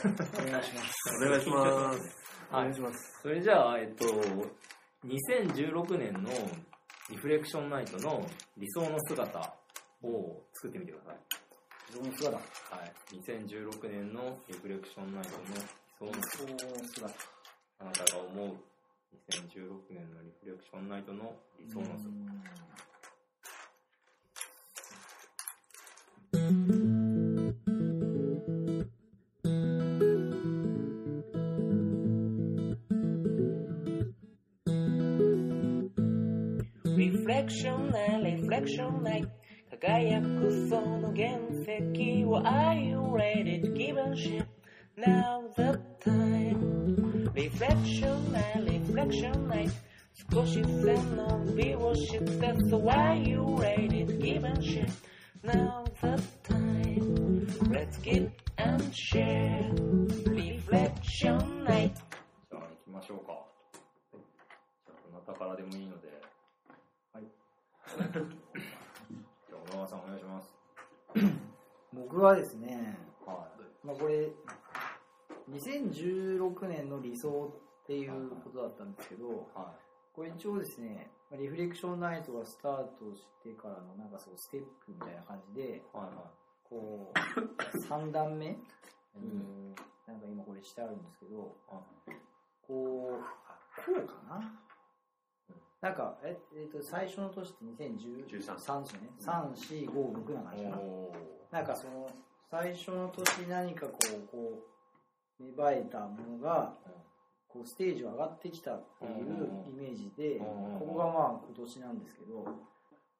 [0.00, 1.24] お願いします。
[1.24, 2.10] お願いします。
[2.50, 2.74] はい。
[3.22, 4.06] それじゃあ、えっと、
[5.06, 6.30] 2016年の
[7.10, 8.26] リフレクションナイトの
[8.56, 9.38] 理想の姿
[10.02, 11.16] を作ってみてください。
[11.92, 12.36] 理想の姿。
[12.36, 12.42] は
[12.86, 13.16] い。
[13.16, 15.42] 2016年のリフレクションナイトの
[16.06, 16.12] 理想の
[16.94, 17.14] 姿。
[17.80, 18.56] あなたが思う
[19.28, 22.69] 2016年のリフレクションナイトの理想の姿。
[38.99, 39.25] ない
[39.71, 44.45] 輝くその原石を Are you ready to give a shit?
[44.97, 49.69] Now the time Reflection な Reflection ない
[50.31, 54.89] 少し背伸びをして So are you ready to give a shit?
[55.43, 59.71] Now the time Let's get and share
[60.25, 61.48] Reflection
[72.20, 73.48] 僕はですね、は
[73.82, 74.30] まあこれ、
[75.50, 77.50] 2016年の理想
[77.82, 79.30] っていうことだったんですけど、い。
[79.54, 79.72] は
[80.12, 85.82] これ一応ですね、まあリフレクションナイトがスタートしてからのなんかそうステップみたいな感じで、い。
[85.96, 86.30] はいは
[86.68, 88.58] こう、3段目？
[89.16, 89.74] うん。
[90.06, 91.80] なんか今これしてあるんですけど、は
[92.60, 94.60] こう、あこうかな？
[95.80, 99.08] なんか、え、えっと、最初の年って2013 13ですよね。
[99.18, 100.76] 3、4、5、6な感じかな。
[101.52, 102.08] おなんかその、
[102.50, 104.62] 最初の年何かこう、こ
[105.40, 106.74] う、芽生えたものが、
[107.48, 112.44] こう、ステージを上がってきたっていうイメージで、うんここがまあ今年なんですけど、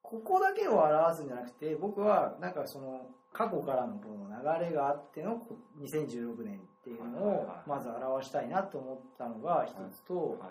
[0.03, 10.51] ここだけを表すんじゃなくて、僕はなんかその、過去からのこの流れがあってのこ2016年っていうのをまず表したいなと思ったのが一つと、はい。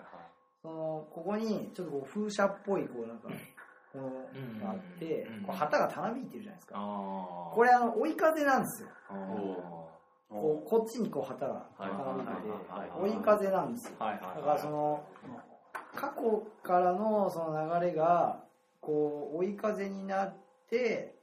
[0.62, 3.28] そのここにちょっとこう風車っぽいこうなんか
[3.94, 6.74] があってこう旗がたなびいてるじゃないですか。
[7.54, 8.88] これあの追い風なんですよ。
[10.28, 13.96] こうこっちにこう旗がたなびいて追い風なんですよ。
[13.98, 15.04] だからその
[15.94, 18.44] 過去からのその流れが
[18.80, 20.36] こう追い風になっ
[20.68, 21.14] て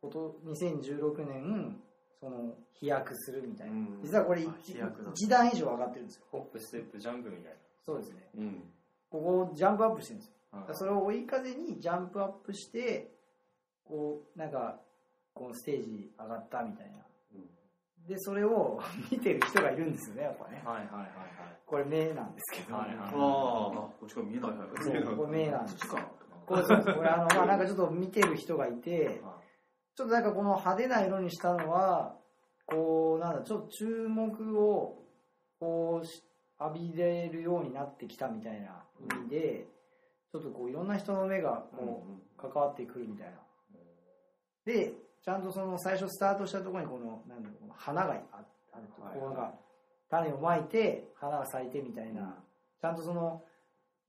[0.00, 1.80] こと2016年
[2.18, 3.72] その飛躍するみたいな。
[3.72, 4.00] うん。
[4.02, 5.12] 実はこれあ飛躍なんだ。
[5.12, 6.24] 1, 段以上上がってるんですよ。
[6.32, 8.28] ホップ、ステップ、ジャンプみたいそうですね。
[8.38, 8.62] うん。
[9.10, 10.34] ここジャンプアップしてるんですよ
[10.72, 13.10] それを追い風にジャンプアップして
[13.84, 14.80] こうなんか
[15.34, 16.98] このステージ上がったみたいな。
[18.08, 18.80] でそれを
[19.12, 20.62] 見てる人がいるんですよねやっぱね。
[20.64, 21.10] はいはいはい
[21.66, 24.50] これ目なんですけど、はいはいああ、こっちが見えない。
[24.50, 25.88] そうこれ目なんです。
[25.88, 26.02] こっちか。
[26.02, 26.20] な。
[26.46, 29.40] これそうこれあのまあ なんかちょっと見てる人がいては
[29.94, 32.16] ちょっとなんかこの派手な色にしたのは
[32.66, 34.98] こうなんだちょっと注目を
[35.60, 36.24] こうし
[36.58, 39.68] 浴びれるようになってきたみたいな意味で
[40.32, 42.04] ちょっとこういろんな人の目がこ
[42.38, 43.38] う関わってくるみたいな。
[44.64, 44.92] で
[45.22, 49.54] ちゃんとその最初スタートしたところにこのなんだろうこの花がああるとはいこうなんか
[50.08, 52.42] 種をまいて花が咲いてみたいな。
[52.80, 53.42] ちゃんとその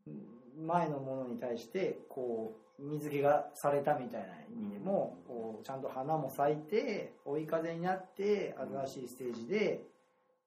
[0.07, 8.55] うん前のものに対してこう水気がされたみたいな意味でもこうちゃんと花も咲いて追い風になって
[8.85, 9.81] 新しいステージで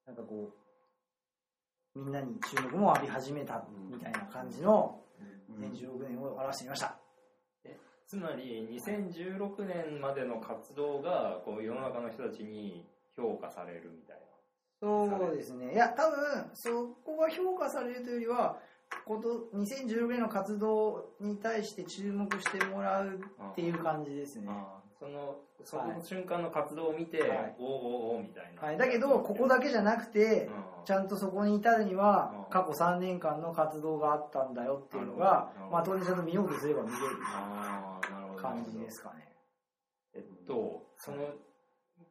[0.06, 0.50] なんかこ
[1.94, 5.00] うみんなに注目も浴び始めたみたいな感じの
[5.58, 6.96] 2016年を表してみました。
[8.06, 12.84] つまり2016年までの活動がこう世の中の人たちに
[13.16, 14.16] 評価されるみたい
[14.84, 15.72] そうですね。
[15.72, 18.58] いや、多分、そこが評価されるというよりは、
[19.06, 23.48] こと2016年の活動に対して注目してもらうな。
[23.50, 24.48] っていう感じですね。
[24.98, 27.56] そのその瞬間の活動を見て、はい。
[27.58, 28.62] おーおーおーみたいな。
[28.62, 30.84] はい、だけど、ここだけじゃなくて、うん。
[30.84, 37.04] ちゃんとそこに至るにはうん、過去3年間の活動があったんだよっていうのがなるほど、まあ当然ちゃんと見ようとすれば見れる。
[38.44, 39.32] 感じですかね。
[40.14, 41.16] えっと、その、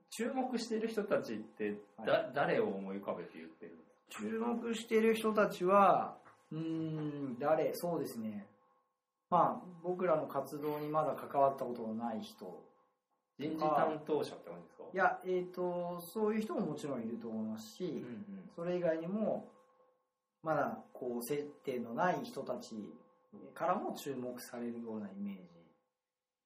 [0.09, 3.77] 注目している人たちって、だ、は誰を思い浮かべて言ってる
[4.09, 6.17] 注目している人たちは、
[6.51, 8.47] うーん、誰、そうですね。
[9.29, 12.63] まあ、僕らの活動にまだ関わったことのない人。
[13.39, 14.83] 人事担当者って感じですか？
[14.93, 18.25] いや、えっ、と、そういう人ももちろんいると思いますし、うんうん。
[18.55, 19.49] それ以外にも、
[20.43, 22.75] まだこう接点のない人たち
[23.55, 25.39] からも注目されるようなイメージ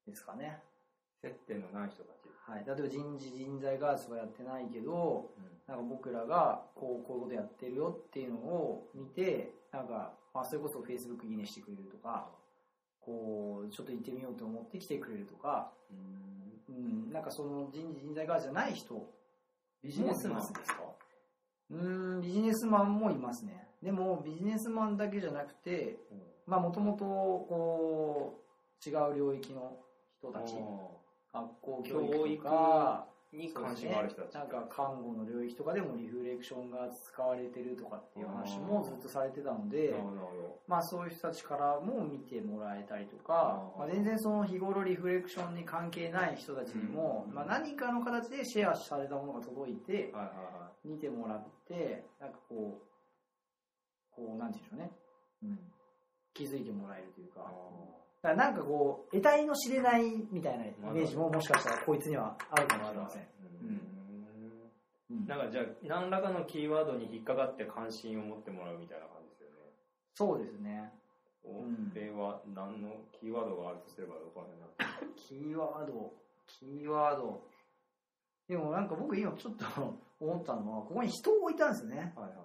[0.07, 0.61] ですかね。
[1.21, 2.27] 接点のない人たち。
[2.45, 12.29] はい、例えば人事人材ガースはやってないけど、うんなんか僕らがこうこういうことやってるよっていうのを見て、なんか、まあ、それこそ Facebook いいねしてくれるとか、
[13.01, 16.46] こう、ちょっと行ってみようと思って来てくれるとか、うん、
[17.11, 19.09] なんかその人事人材ガースじゃない人、
[19.83, 20.83] ビジネスマンですか？
[21.71, 23.67] うーん、ビジネスマンもいますね。
[23.81, 25.99] でも、ビジネスマンだけじゃなくて、
[26.45, 28.41] まあ、もともと、こ
[28.85, 29.77] う、違う領域の
[30.17, 30.55] 人たち、
[31.33, 34.33] 学校教育とか、に関心がある人たち。
[34.35, 39.93] なんか看護の領域とかでもリフレクションが使われてるとかっていう話もずっとされてたので
[40.67, 47.35] まあそういう人たちからも見てもらえたりとか、まあ、全然その日頃リフレクションに関係ない人たちにも、うん。
[47.35, 50.13] まあ、何かの形でシェアされたものが届いて
[50.85, 55.59] 見てもらってなんかこうこうなんて言うんでしょうね、うん、
[56.33, 57.51] 気づいてもらえるというか。
[57.93, 57.96] い。
[58.21, 63.27] だからなんかこう得体の知れないみたいなイメージももしかしたらこいつにはあるかもしれません、うん
[63.69, 69.55] うんなんかじゃあ何らかのキーワードに引っかかって関心を持ってもらうみたいな感じですよね。
[70.15, 70.91] そうですね
[71.43, 76.13] こんれは何のキーワードがあるとすればどこら辺な キーワード、
[76.45, 77.41] キーワード。
[78.49, 79.65] でもなんか僕今ちょっと
[80.19, 82.13] 思ったのは、ここに人を置いたんですよね。
[82.15, 82.37] はいはい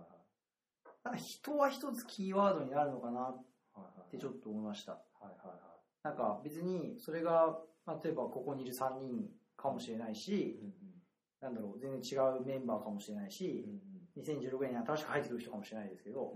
[1.03, 3.37] なんか人は一つキーワードになるのかなっ
[3.75, 3.99] はい。
[3.99, 5.01] はいてちょっと思いました。
[5.23, 5.59] はいはい
[6.03, 10.59] なんか別にそれが、まあ例えばここにいる3人かもしれないし、
[11.41, 13.65] なんだろう、全然違うメンバーかもしれないし、
[14.17, 16.35] 2016年に新しく入ってくる人かもしれないですけど、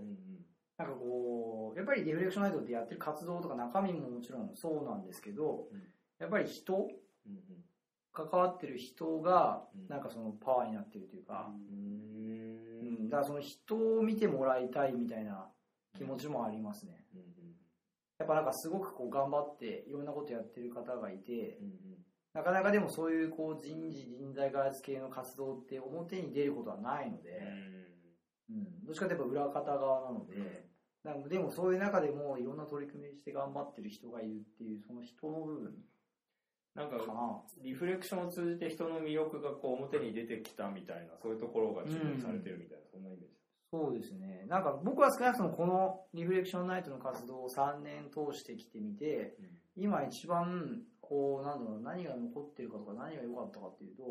[0.77, 5.81] なんかこう、やっぱりリフレクションナイトってやってる活動とか中身ももちろんそうなんですけど、うん
[6.19, 6.89] やっぱり人
[8.11, 9.87] 関わってる人がうん。
[9.87, 13.05] なんかそのパワーになってるというか、ううん。
[13.05, 15.47] ん、だからその人を見てもらいたいみたいな
[15.95, 17.05] 気持ちもありますね。
[18.19, 21.59] やっぱなんかすごくこう頑張っていろんなことやってる方がいて、
[22.33, 27.29] なかなかでもそういうこう人事人材開発系の活動って表に出ることはないので、
[28.49, 30.67] うん、どっちかというと裏方側なので、
[31.03, 35.73] なんかでもそういう中でもいろんな取り組みして頑張ってる人がいるっていうその人の部分。
[36.75, 36.97] なんか。
[37.63, 43.35] リフレクションを通じて人の魅力がこう表に出てきたみたいなそういうところが注目されてるみたいな、そんなイメージ
[43.71, 44.45] そうですね。
[44.47, 49.35] なんか僕は少なくともこのリフレクションナイトの活動を3年通してきてみて、
[49.75, 54.03] 今一番こうなんだろう何が残ってるかとか何が良かったかっていうと、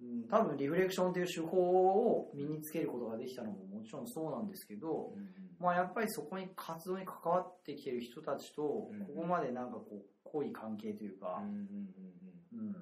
[0.00, 5.12] うん、多分リフレクションという手法を身につけることができたのももちろんそうなんですけど、
[5.60, 9.06] まあやっぱりそこに活動に関わってきてる人たちとこうん。
[9.22, 12.74] こまでなんかこう濃い関係というか、うん、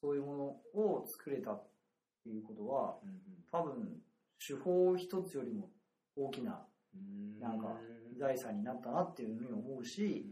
[0.00, 0.36] そういうも
[0.74, 1.64] のを作れたっ
[2.24, 2.96] ていうことは
[3.50, 4.00] 多分
[4.46, 5.70] 手法一つよりも
[6.16, 6.66] 大きな
[7.40, 7.68] なんか
[8.18, 10.26] 財産になったなっていうふうに思うし、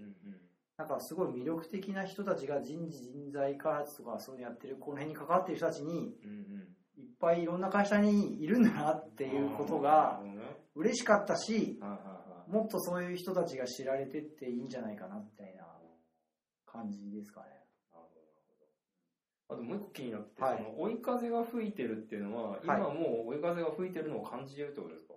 [0.77, 6.15] なんかすごい魅力的な人たちが人事人材開発とかそういうのやってるこの辺に関わってる人たちに
[6.97, 10.23] いっぱいいろんな会社にいるんだなっていうことが
[10.75, 11.79] 嬉しかったし
[12.49, 15.67] もっとそういう人たちが知られてっていいんじゃないかなみたいな
[16.65, 17.60] 感じですかね。
[19.51, 25.15] あともう一個気になって、はいその追い風が吹いてるっていうのは、今もう追い風が吹いてるのを感じてるってことですか？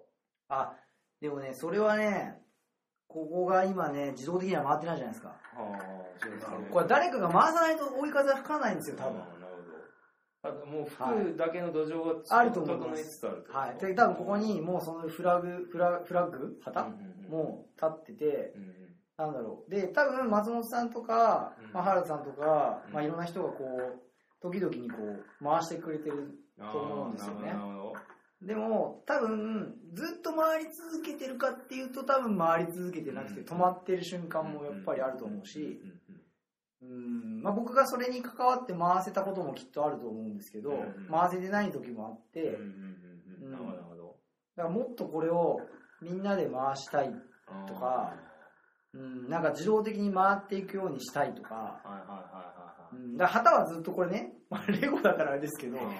[0.49, 0.73] あ、
[1.21, 2.41] でもね、それはね、
[3.07, 5.29] ここが今ね、自動的には回ってないじゃないですか。
[5.29, 5.79] ああ、
[6.17, 6.55] そうですね。
[6.71, 9.19] これ誰かが回さないと追い風は吹かないんですよ、多分。
[9.19, 9.43] なるほど。
[10.41, 13.77] ただもう吹くだけの土壌があると思います整いつつあるってことはい。
[13.77, 16.89] で多分ここにもうそのフラグ、フラフラッグ旗、
[17.29, 18.73] もう立ってて、うんうん
[19.15, 19.69] なんだろう。
[19.69, 24.01] で、多分松本さんとか、うんまあ、原田さんとか、うんまあいろんな人がこう、
[24.43, 26.37] 時々にこう、回してくれてる。
[26.59, 27.49] と思うんですよね。
[27.49, 27.93] あーなるほ
[28.41, 28.47] ど。
[28.47, 33.47] でも、多分、ずっと回り続けてるかっていうと、多分回り続けてなくて、うん。
[33.47, 35.81] 止まってる瞬間もやっぱりあると思うし、
[36.81, 42.57] うんまあ僕がそれに関わって回せたこともきっとあると思うんですけど、うん回せてない時もあって。
[44.55, 45.61] だからもっとこれを
[46.01, 47.15] みんなで回したい、
[47.67, 48.13] とか
[48.93, 52.52] うん、なんか自動的に回っていくようにしたいとか、はいはいは
[52.93, 55.97] うん、だ旗はずっとこれね、 まあレゴだからあれですけどいはいはい。、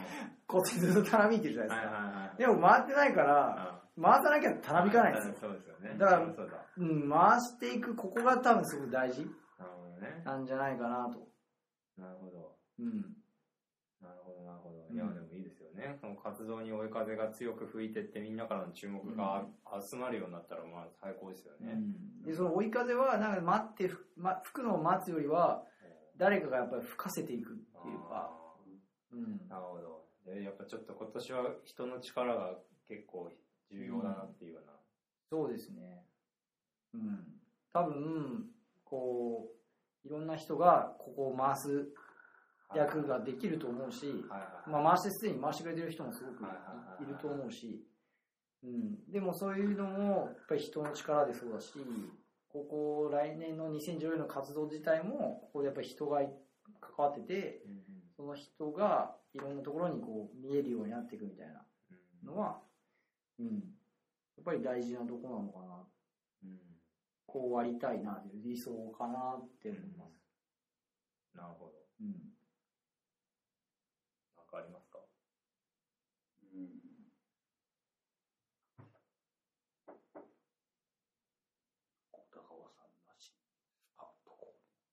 [0.48, 1.96] こっちずっとたなびいてるじゃないですか。
[1.96, 2.38] はいはいはい。
[2.38, 5.36] でも回ってないから、回さなきゃたなびかないんですよ。
[5.40, 5.96] そうですよね。
[5.98, 6.66] だからそうだ。
[6.78, 9.28] うん、回していく、ここが多分すごく大事
[10.26, 11.28] なんじゃないかなと。
[11.98, 12.58] なるほど。
[12.80, 13.16] うん。
[14.02, 14.88] なるほど、なるほど。
[14.90, 15.98] うんいや、でもいいですよね。
[16.00, 19.44] その活動に追い風が強く吹いてって、みんなからの注目が
[19.90, 21.82] 集まるようになったら、まあ、最高ですよね。
[22.24, 25.64] で、その追い風は、なんか待ってふ、ま、吹くのを待つよりは、
[26.24, 28.32] 誰かがやっぱり吹かせていくっていうか、
[29.12, 29.46] うん。
[29.50, 30.06] なるほど。
[30.26, 33.30] で、やっぱちょっと今年は人の力が結構
[33.70, 34.72] 重要だなっていうような。
[35.30, 36.06] そうですね。
[36.94, 37.26] うん。
[37.74, 38.46] 多分、
[38.86, 39.52] こ
[40.06, 41.90] う、いろんな人がここを回す
[42.74, 44.70] 役ができると思うし、はいはい。
[44.70, 46.46] まあ回してすでに回してくれてる人もすごく
[47.04, 47.86] いると思うし、
[48.64, 49.12] うん。
[49.12, 51.74] でもそういうのも、やっぱり人の力でそうだし、
[52.54, 56.22] ここ来年の2014年の活動自体も、ここでやっぱり人が
[56.80, 57.84] 関わってて、うんうん
[58.16, 61.66] その人がいろんなところにこう見えるようになっていくみたいな
[62.24, 62.62] ののは、
[63.40, 63.54] うん、や
[64.40, 65.84] っぱり大事なとこなのかな。
[66.44, 66.60] うん。
[67.26, 71.36] こうありたいなという理想かなって思います。
[71.36, 71.72] なるほど。
[72.02, 72.34] うん
[74.54, 75.00] かありますか
[76.54, 76.70] うん
[82.12, 83.34] 小田川さんらしい。
[83.98, 84.86] あ、とこまっすぐ。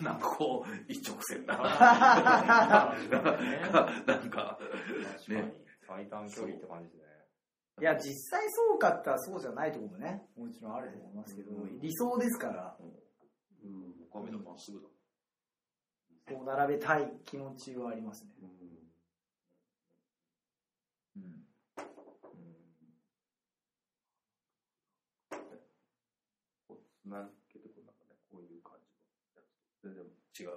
[0.00, 1.56] なんかこう、一直線な。
[1.60, 2.96] なん
[3.70, 4.58] か、確か
[5.28, 5.36] に。
[5.86, 7.06] 最短距離って感じですね。
[7.80, 12.84] いや、実際そうかったらそうじゃないところもね、もちろんあると思いますけど、うん理想ですから、う
[13.68, 14.88] ん、岡部のまっすぐだ。
[16.28, 18.32] こう並べたい気持ちはありますね。
[18.42, 18.56] うん
[21.16, 21.46] うん。
[22.26, 22.34] こ
[27.06, 27.28] うんかね、
[28.30, 28.96] こういう感じの
[29.36, 30.04] やつと全然
[30.40, 30.50] 違う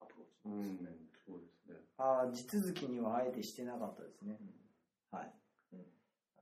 [0.00, 1.76] アプローチうんですね。、そうですね。
[1.98, 4.38] ああ、地続きにはあえてしてなかったですね。
[5.10, 5.32] はい。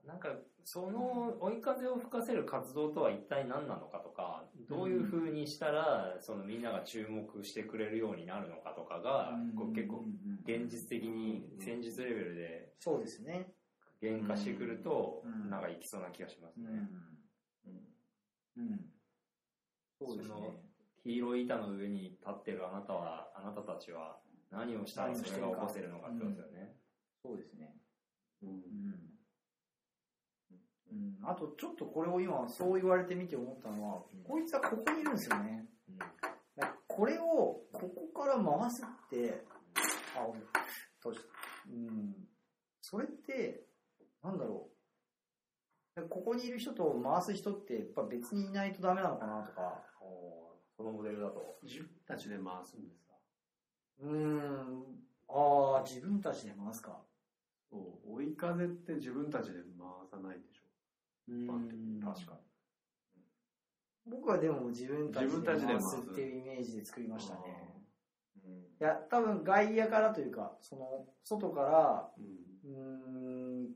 [0.05, 0.29] なんか、
[0.65, 10.13] その追い風を吹かせる活動とは一体何なのかとか、どういう風にしたら、そのみんなが注目してくれるようになるのかとかが、こう結構うんうん
[10.45, 13.53] 現実的に戦術レベルでそうですね。
[14.01, 16.89] 原価してくるとうん、なんかいきそうな気がしますうんね。。
[18.57, 18.93] うん。
[19.97, 20.72] そうですね。
[21.03, 24.17] 黄色い板の上に立ってるあなたは、あなたたちは
[24.51, 26.75] 何をしたらそれが起こせるのかってことですよね。
[27.21, 27.75] そうですね。
[28.41, 28.57] うんうん。
[30.91, 35.67] うん、あと、ちょっとこれを今、そう言われてみて思ったのは、こいつはここにいるんですよね。
[35.89, 35.97] うん
[36.95, 37.23] これを、
[37.71, 39.43] ここから回すって、
[40.15, 40.27] あ、
[41.67, 42.15] うん。
[42.81, 43.65] それって、
[44.23, 44.69] なんだろ
[45.95, 46.07] う。
[46.09, 49.81] ここにいる人と回す人って、やっぱ別にいないとダメなのかなとか。
[50.83, 51.55] そのモデルだと。
[51.63, 53.13] 自分たちで回すんですか？
[54.01, 54.99] うーん。
[55.29, 56.99] ああ、自分たちで回すか。
[57.69, 60.63] そう追い風って自分たちで回さないでしょ。
[61.29, 62.37] うん確か
[64.05, 65.21] 僕はでも自分た
[65.57, 67.39] ちで回すっていうイメージで作りましたね。
[68.43, 68.51] に。
[68.63, 72.25] いや、多分外野からというか、その、外から、うん
[72.65, 72.77] う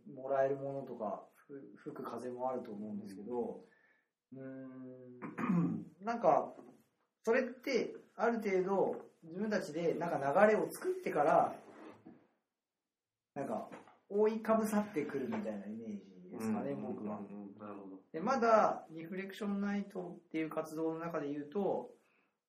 [0.10, 3.64] ーん、もらえるものとか、ふ吹く風もあると思うんですけど、
[4.34, 5.20] うーん、
[6.02, 6.54] なんか、
[7.28, 11.54] それって、ある程度、自分たちで、なんか流れを作ってから、
[13.36, 13.68] なんか、
[14.08, 17.20] 覆いかぶさってくるみたいなイメージですかね、うん僕は。
[17.20, 17.98] うんなるほど。
[18.14, 21.90] でまだリフレクションナイトっていう活動の中で言うと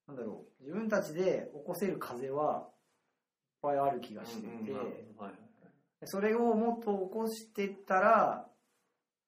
[0.07, 2.71] なんだろう自分たちで起こせる風はいっ
[3.63, 4.79] ぱいある気がしてて、うん
[5.19, 5.33] はい
[6.05, 8.47] それをもっと起こしてったら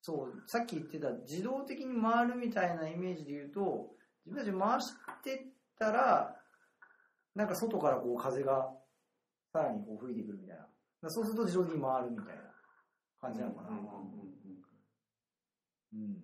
[0.02, 3.90] そうさっき言ってた自動的に回るみたいなイメージで言うと
[4.30, 5.46] 自分たち回してっ
[5.78, 6.36] たら
[7.34, 8.70] なんか外からこう風が
[9.52, 10.56] さらにこう吹いてくるみたい
[11.02, 12.42] なそうすると自動的に回るみたいな
[13.20, 13.84] 感じなのかな、うんうん
[15.92, 16.14] うん。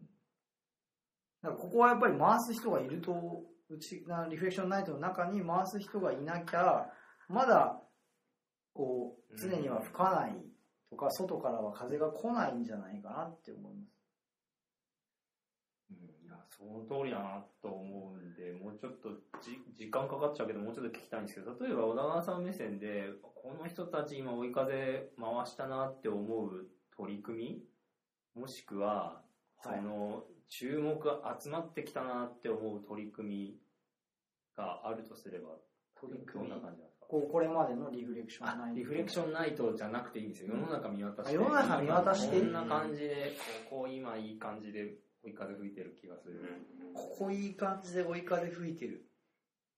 [1.42, 3.12] だからここはやっぱり回す人がいると、
[3.68, 6.86] うちなリフレクションナイトの中に回す人がいなきゃ、
[7.28, 7.80] まだ、
[8.72, 10.36] こう、常には吹かない
[10.90, 13.95] とか、外からは風が来ないんじゃないかなって思います。
[16.58, 19.10] その通りだなと思うんで、もうちょっと
[19.42, 27.62] じ時間かかっちゃうけど、もうちょっと聞きたいんですけど、例えば小田川さん目線で、この人たち今追い風回したなって思う取り組
[28.34, 29.20] みもしくは、
[29.62, 33.56] そはいの、注目が集まってきたなって思う取り組み
[34.56, 35.50] があるとすれば、
[36.00, 37.06] 取り組みどんな感じなんですか？
[37.08, 38.75] こうこれまでのリフレクションナイあト。
[38.75, 40.48] リフレクションナイトじゃなくていいんですよ。
[40.54, 41.38] 世の中見渡して。
[41.38, 43.36] あ世の中見渡してこんな感じで、
[43.70, 44.94] こうこう今いい感じで
[45.26, 46.40] 追い風吹いてる気がする。
[46.95, 49.06] ここいい感じで追い風吹いてる。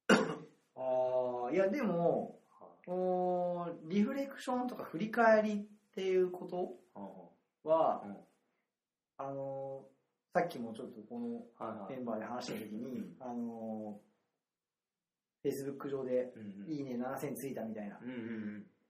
[0.77, 2.41] ああ、いやでも、
[2.87, 6.77] おーリフレクションとか振り返りっていうこと
[7.65, 8.17] は、うん。
[9.19, 9.99] あのー
[10.35, 16.33] さっきもちょっとこのメンバーで話した時に、あのー、Facebook 上で、
[16.69, 17.99] いいね7000ついたみたいな、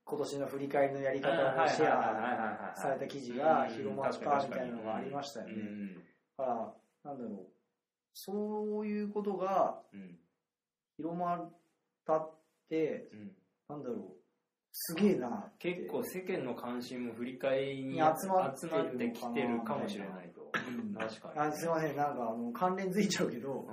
[0.04, 5.54] 今年の振り返りのやり方をシェアはいされた記事が広まったみたいなのがありましたよね。
[6.38, 7.46] うんだから、なんだろう、
[8.14, 10.18] そういうことがうん
[10.96, 11.52] 広まっ
[12.06, 12.30] たっ
[12.68, 13.30] て、うん
[13.68, 14.16] なんだろう、
[14.72, 15.52] すげえな。
[15.58, 20.50] 結構世間の関心も振り返りにに集まってきてるかもしれないと。
[20.68, 21.40] うん確かに。
[21.40, 23.68] あすいません、なんかあの関連づいちゃうけど、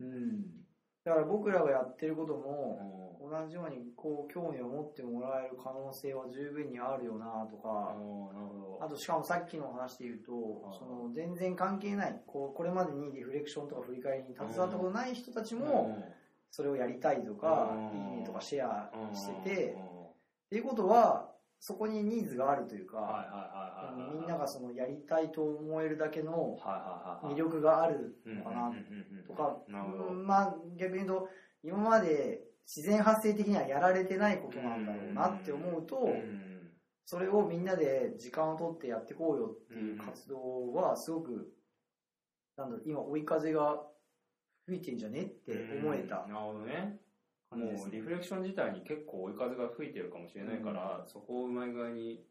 [0.00, 0.63] うんうん。
[1.04, 3.04] だから僕らがやってることも、うん。
[3.24, 7.96] 同じようにこう興味を持ってもらえる可能性は十分にあるよなとか。
[8.80, 10.32] あとしかもさっきの話で言うと
[10.78, 15.98] その全然関係ないこう、これまでにリフレクションとか振り返りに携わったことない人たちも、
[16.50, 17.98] それをやりたいとか、うん。
[17.98, 19.42] いいねとかシェアしてうん。
[19.42, 21.33] て、っていうことは、
[21.66, 22.98] そこにニーズがあるというか。
[24.12, 26.58] みんながそのやりたいと思えるだけの。
[27.22, 28.72] 魅力があるうんのかな
[29.26, 29.56] とか、
[30.26, 31.28] まあ逆に言うと、
[31.62, 36.50] 今まで自然発生的にはやられてないことなんだろうなって思うと、うん
[37.06, 41.52] それをみんなで時間を取ってやっていこうよっていう活動はすごく、
[42.56, 43.82] なんだろう、今追い風が
[44.66, 45.52] 吹いてんじゃねって
[45.82, 46.32] 思えたうん。
[46.32, 46.98] なるほどね。
[47.54, 52.24] もうリフレクション自体に結構追い風が吹いてるかもしれないから、そこをうまい具合に。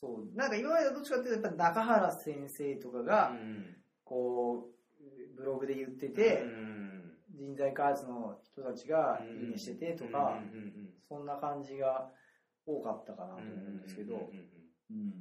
[0.00, 0.36] そう。
[0.36, 3.76] なんか今まではどっちかっていうと、やっぱ中原先生とかが、うん。
[4.04, 6.90] こう、ブログで言ってて、うん。
[7.40, 12.08] 人材開発の人たちがいいねしててとか、うんうんうんそんな感じが
[12.64, 14.26] 多かったかなと思うんですけど、うんうん
[14.90, 15.12] うん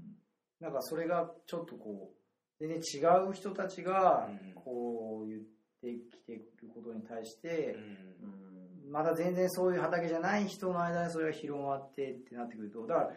[0.59, 5.41] なんかそれがちょっとこう、全然違う人たちがうん、こう言っ
[5.81, 8.58] てきてることに対してう、ん
[8.89, 13.09] まだ全然そういう畑じゃない人の間にそれが広まってってなってくると、だから、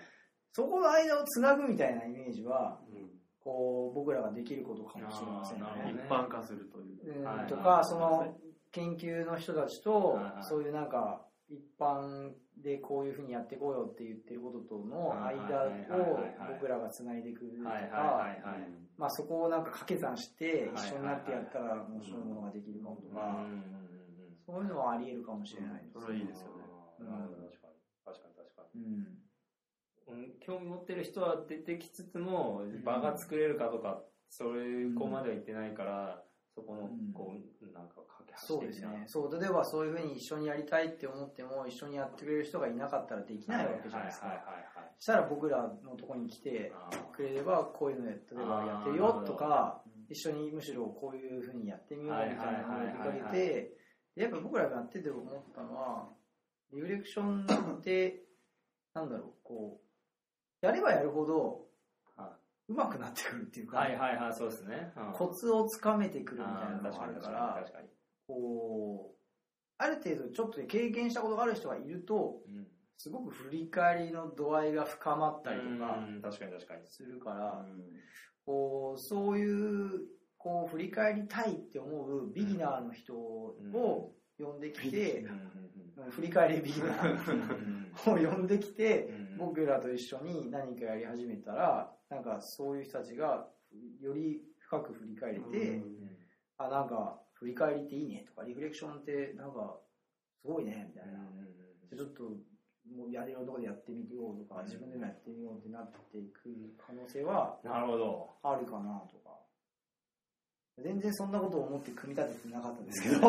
[0.52, 2.78] そこの間をつなぐみたいなイメージは、
[3.40, 6.04] こう、僕らができることかもしれませんよね。
[6.06, 7.20] 一般化するという。
[7.20, 8.36] うんはいとか、その、
[8.70, 16.20] 研究の人たちとそういうなんか、一般でこういうふうにやっていこうよって言ってることとの間を
[16.54, 18.26] 僕らがつないでいくとか。
[18.96, 23.46] まあそこをなんか掛け算してはい一緒になってやったら面白いものができるかもとか、
[24.46, 26.64] そういうのはあり得るかもしれないですそれはいいですよね。
[27.00, 27.74] うん確かに。
[28.04, 28.82] 確かに確かに。
[28.82, 28.92] うん。
[28.94, 29.22] うん
[30.40, 36.22] 興味持ってる人は出てきつつも、場が作れるかとか、それこまでは言ってないから、
[36.54, 37.32] そこのうん、こ
[37.62, 38.90] う、なんか、架けそう橋的な。
[38.90, 39.04] ですね。
[39.06, 44.26] そう、例えばそういうふうに一緒にやりたいって思っても、一緒にやってくれる人がいなかったらできないわけじゃないですか。
[44.26, 44.92] はいはいはいはい。
[44.98, 46.72] そしたら僕らのところに来て
[47.14, 53.81] くれれば、こういうのや、例えばやってるよとか、一緒にむしろこういうふうにやってみようみたいなのを呼びかはいはいはいはいけて、で
[54.14, 56.08] やっぱ僕らがやってて思ったのは、
[56.72, 58.24] リフレクションって、
[58.94, 59.80] なんだろう、こ
[60.62, 61.66] う、やればやるほど、
[62.16, 62.36] は
[62.68, 64.92] 上手くなってくるっていうか、はいはいはい、そうですね。
[64.96, 67.88] うんコツをつかめてくるみたいなのがあるから、確かに。
[68.26, 69.22] こう、
[69.78, 76.86] ある程度ちょっと経験したことがある人がいると、うんすごく振り返りの度合いが深まったりとかうん確かに確かに。
[76.86, 77.66] するから、
[78.46, 80.06] こう、そういう、
[80.42, 85.24] こう、振り返りたいって思うビギナーの人を呼んできて、
[86.10, 93.46] 振り返りビギナーを呼んできて、僕らと一緒に何かやり始めたら、なんかそういう人たちが
[94.00, 95.82] より深く振り返れて、
[96.58, 99.78] あ、なんか振り返りっていいねとか、リフレクションってなんか
[100.40, 101.20] すごいねみたいな。
[101.96, 102.24] ちょっと
[102.90, 108.30] もうやれるとこでやってみようとか、自分でもやってみようってなっていく可能性はなるほど。
[108.42, 109.21] あるかなとか。
[110.78, 113.20] 全然そんなことを思って組み立ててなかったんですけど。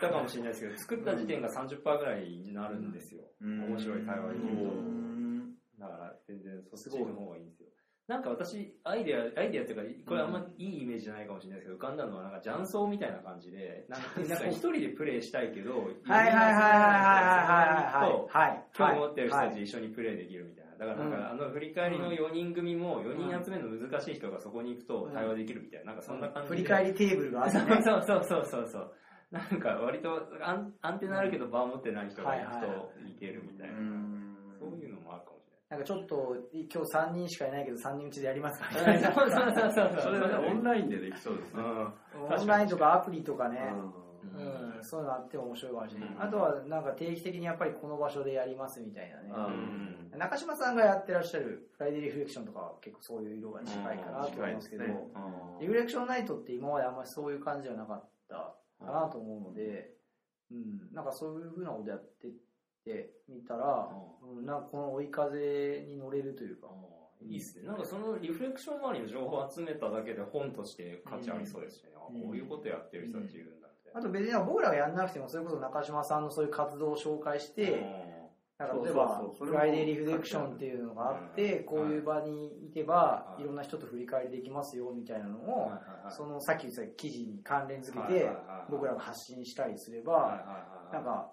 [0.00, 3.22] だかもしれないですけど、作った時点が30%ぐらいになるんですよ。
[3.40, 4.64] 面白い対話できると。
[5.80, 7.68] だから全然そっちの方がいいんですよ。
[8.08, 10.04] なんか私、アイデア、アイデアっていう。
[10.04, 16.54] か、これあんまいいイメージじゃないかもしれないですけど、浮かんだのはなんか雀荘みたいな感じで、なんか一人でプレイしたいけど、はいはいはいはいはい
[18.32, 18.64] はいはい。
[18.72, 20.67] 興味持ってる人たち一緒にプレイできるみたいな。
[20.78, 25.86] だからなんか、あの振り返りの4人組も、4人集めるの難しい人がそこに行くと対話できるみたいな。
[25.86, 26.56] なんかそんな感じで。
[26.56, 27.82] 振り返りテーブルがあってね。
[27.82, 28.92] そ うそうそうそうそう。
[29.30, 33.74] なんか割とアンアンテナあるけど場を持ってない人が行くといけるみたいな。
[34.58, 38.96] そういうのもあるかもしなんかちょっと、今日3人しかいないけど3人うちでやりますかれない。
[38.96, 39.20] みたいな。
[39.20, 40.02] そうそうそうそう。
[40.02, 41.62] それはね、オンラインでできそうですね。
[41.62, 43.74] オンラインとかアプリとかね。
[43.74, 46.08] ううんん、そういうのあっても面白いかもしれない。
[46.08, 49.30] うんあとは、なんか定期的にやっぱりこの場所でやりますみたいなね。
[50.12, 55.08] うん中島さんがやってらっしゃるフライデーリフレクションとかは結構そういう色が近いかなと思いますけど、うん近いで
[55.58, 59.90] すリフレクションナイトって今まであんまりそういう感じじゃなかったかなと思うので、
[60.50, 62.30] うん、なんかそういうふうなことやってっ
[62.84, 63.88] てみたら、
[64.22, 66.68] うん、なんかこの追い風に乗れるというか、
[67.20, 67.66] いいっすね。
[67.66, 71.90] なんかそのリフレクション周りの情報を集めただけで本として価値ありそうですしね。
[71.96, 73.67] あうんこういうことやってる人たちいるんだ。
[73.94, 77.96] あと別に僕らがやんなくても、それこそ中島さんのそういう活動を紹介して、
[78.58, 85.72] なんか例えばフライデーリフレクションっていうのがあって、うんこういう場に行けばう、んいろんな人と振り返りできますよみたいなのうんを、
[86.10, 88.30] そのさっき言ってた記事に関連付けて
[88.68, 90.44] 僕らが発信したりすれはいば、
[90.92, 91.32] なんか、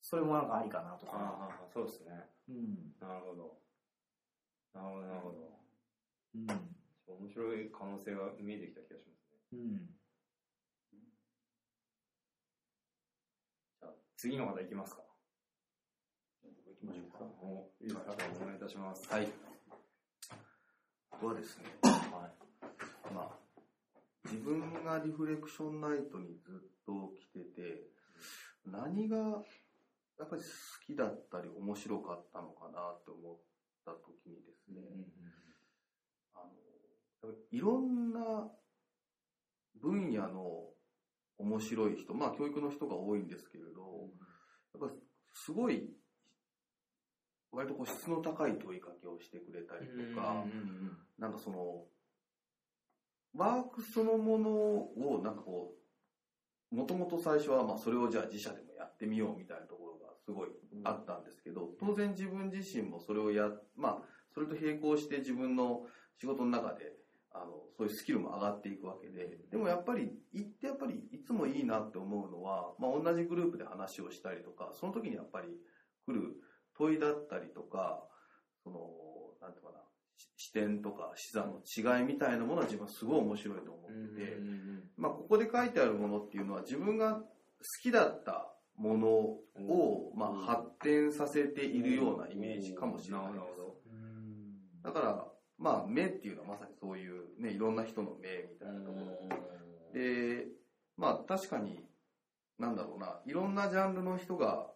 [0.00, 1.12] それもなんかありかなとか。
[1.72, 2.24] そうですね。
[2.48, 2.94] うん。
[3.00, 3.58] なるほど。
[4.74, 5.36] なるほど、なるほど。
[6.34, 6.46] うん。
[6.46, 9.38] 面白い可能性が見えてきた気がしますね。
[9.52, 9.96] うん。
[13.80, 15.02] じゃあ、次の方行きますか。
[16.42, 17.24] 行きましょうか。
[17.42, 19.06] おいいですかお願いいたします。
[19.12, 19.28] はい。
[21.20, 22.30] はですね、は
[23.14, 23.38] まあ、
[24.24, 27.90] 自分がリフレクションナイトにずっと来てて、
[28.64, 29.16] 何が
[30.18, 30.48] やっぱり好
[30.86, 33.36] きだったり面白かったのかなって思っ
[33.84, 34.80] た時にですね、
[36.34, 36.38] あ
[37.22, 38.50] の、いろんな
[39.82, 40.72] 分野の
[41.38, 44.08] 面白い人、まあ教育の人が多いんですけれど、
[44.80, 44.94] やっぱ
[45.34, 45.88] すごい、
[47.52, 50.44] 割とこう質の高い問いかけをしてくれたりとか、
[51.18, 51.84] なんかその、
[53.34, 55.74] ワークそのものをなんかこ
[56.72, 60.48] う、もともと最初はまあそれをじゃあ自社でもやってみようみたいなところがすごい
[60.84, 64.02] あったんですけど、当然自分自身もそれをや、まあ
[64.34, 65.86] それと並行して自分の
[66.18, 66.92] 仕事の中で、
[67.32, 75.48] あの、そういうスキルも上がっていくわけで、でもやっぱり、行ってやっぱりいつもいいなって思うのは、まあ同じグループで話をしたりとか、その時にやっぱり
[76.06, 76.36] 来る
[76.78, 78.02] 問いだったりとか、
[78.64, 78.90] その、
[79.42, 79.78] なんていうかな、
[80.16, 84.38] し視点とか視座の違いみたいなものは自分はすごい面白いと思ってて、
[84.96, 87.24] まあここで書いてあるものっていうのは自分が好
[87.82, 93.46] きだったものを、まあ発展させているようなイメージかもしれないです。
[94.82, 95.26] だから、
[95.58, 99.00] まあ、目っていうのはまさにそういうね、いろんな人の目みたいなとこ
[99.90, 99.98] ろ。
[99.98, 100.46] で、
[100.96, 101.88] まあ確かに、
[102.58, 104.70] なんだろうな、いろんなジャンルの人が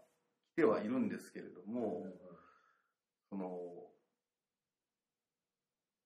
[0.53, 2.07] 来てはいるんですけれども、
[3.29, 3.49] その、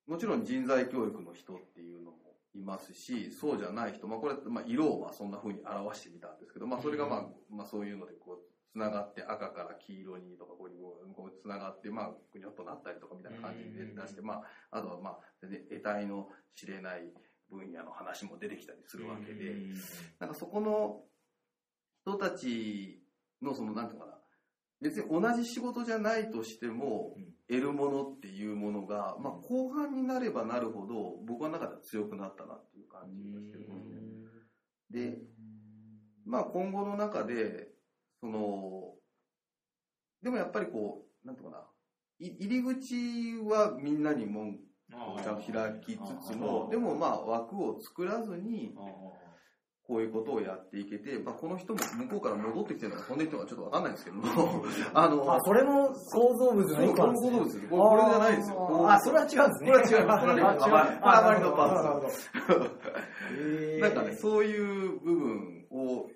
[0.06, 17.12] もちろん人材教育の人っていうのもいますし、そうじゃない人、まあこれ、まあ色をまあそんな風に表してみたんですけど、まあそれがまあ、まあそういうのでこう、つながって赤から黄色にとかこういうこうつながって、まあ、ぐにょっとなったりとかみたいな感じで出して、まあ、あとはまあ、得体の知れない
[17.48, 19.54] 分野の話も出てきたりするわけで、
[20.18, 21.02] なんかそこの
[22.02, 23.00] 人たち
[23.40, 24.18] のその、なんていうのかな、
[24.80, 27.14] 別に同じ仕事じゃないとしても、
[27.48, 35.12] 得るものっていうものが、まあ後半になればなるほど、僕の中では強くなったなっていう感じがしてるんですね。
[35.12, 35.18] で、
[36.26, 37.73] まあ今後の中で、
[38.24, 38.94] その、
[40.22, 41.58] でもやっぱりこう、なんとかな、
[42.18, 42.94] い入り口
[43.46, 48.74] はみんなに門をちゃんと開きつつも、でもまあ枠を作らずに、
[49.86, 57.30] こういうことをやっていけて、まあこの人も向こうから戻ってきてるのか飛んできてるのかちょっとわかんないですけども、 あの、あ、それも構造物の一個なんですね。
[57.30, 58.90] 構造物ですこれこれじゃないですよ。
[58.90, 59.70] あそれは違うんですね。
[59.70, 60.24] これは違います。
[60.24, 60.62] これはあ違う。
[61.02, 62.64] あまりのパーツなるほど。
[63.36, 66.08] へーなんかね、そういう部分を、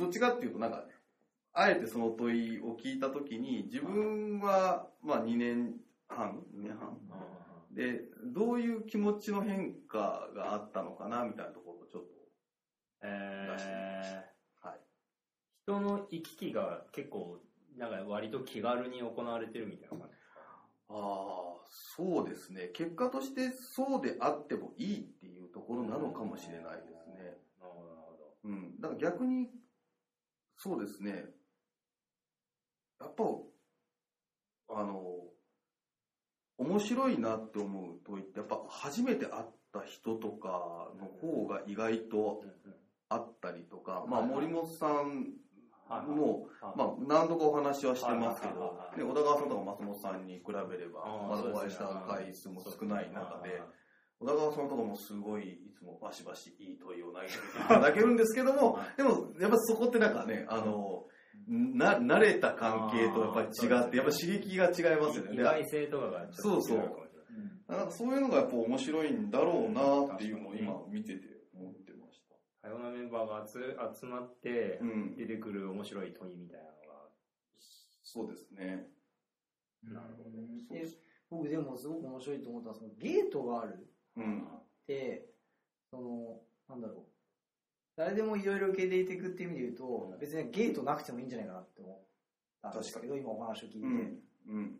[0.00, 0.84] どっちかっていうと、なんか、
[1.52, 5.74] あえてその問いを聞いたときに、自分は、まあ2年
[6.08, 6.98] 半 ?2 年半
[7.70, 12.02] で、どういう気持ちの変化があったのかな、みたいなところをちょっ
[13.02, 14.80] え出してみましーと、はい。
[15.62, 17.40] 人の行き来が結構、
[17.76, 20.40] なんか割と気軽に行われてるみたいな感じですか？
[20.88, 22.68] ああ、そうですね。
[22.74, 27.38] 結果としてそうであってもいいっていうところなのかもしれないですね。
[27.60, 28.36] なるほど、なるほど。
[28.44, 28.80] うん。
[28.80, 29.48] だから逆に、
[30.62, 31.24] そうですね。
[33.00, 33.24] やっぱ、
[34.68, 35.00] あの、
[36.58, 42.44] 面白いなって思う問いって、やっぱ初めて会った人とかの方が意外と
[43.08, 45.32] あったりとか、まあ森本さん
[46.14, 53.62] も、まあ何度かお話はしてますけどね小田川さんとか松本さんに比べれば、まだお会いした回数も少ない中で、
[54.20, 57.36] 小田川さんとかもすごいいつもバシバシいい問いを投げてい
[57.68, 61.04] ただけるんですけども、でもやっぱそこってなんかね、あの、
[61.48, 65.32] な、慣れた関係とやっぱり違って、やっぱ刺激が違いますよね。
[65.32, 67.00] 意で外性とかがちょっと違かもし
[67.68, 71.20] れなんかそういうのがやっぱ面白いんだろうなっていうのを今見てて
[71.54, 72.20] 思ってまし
[72.60, 73.60] 多様なメンバーが集
[74.00, 74.80] 集まって。
[75.16, 76.70] 出てくる面白い問いみたいなの
[78.02, 78.86] そうですね。
[79.84, 80.30] なるほど。
[80.74, 80.84] え
[81.30, 84.42] 僕でもすごく面白いと思ったのはそのゲートがあるうん。
[84.42, 85.26] って
[85.90, 86.96] そのなんだろう
[87.96, 91.98] 誰でもいろいろ受け入れていくっていう意味で言うと別にゲートなくてもいいんじゃないかなって思っ
[92.62, 94.18] たんですけど今お話を聞いて、うん。
[94.48, 94.76] うん。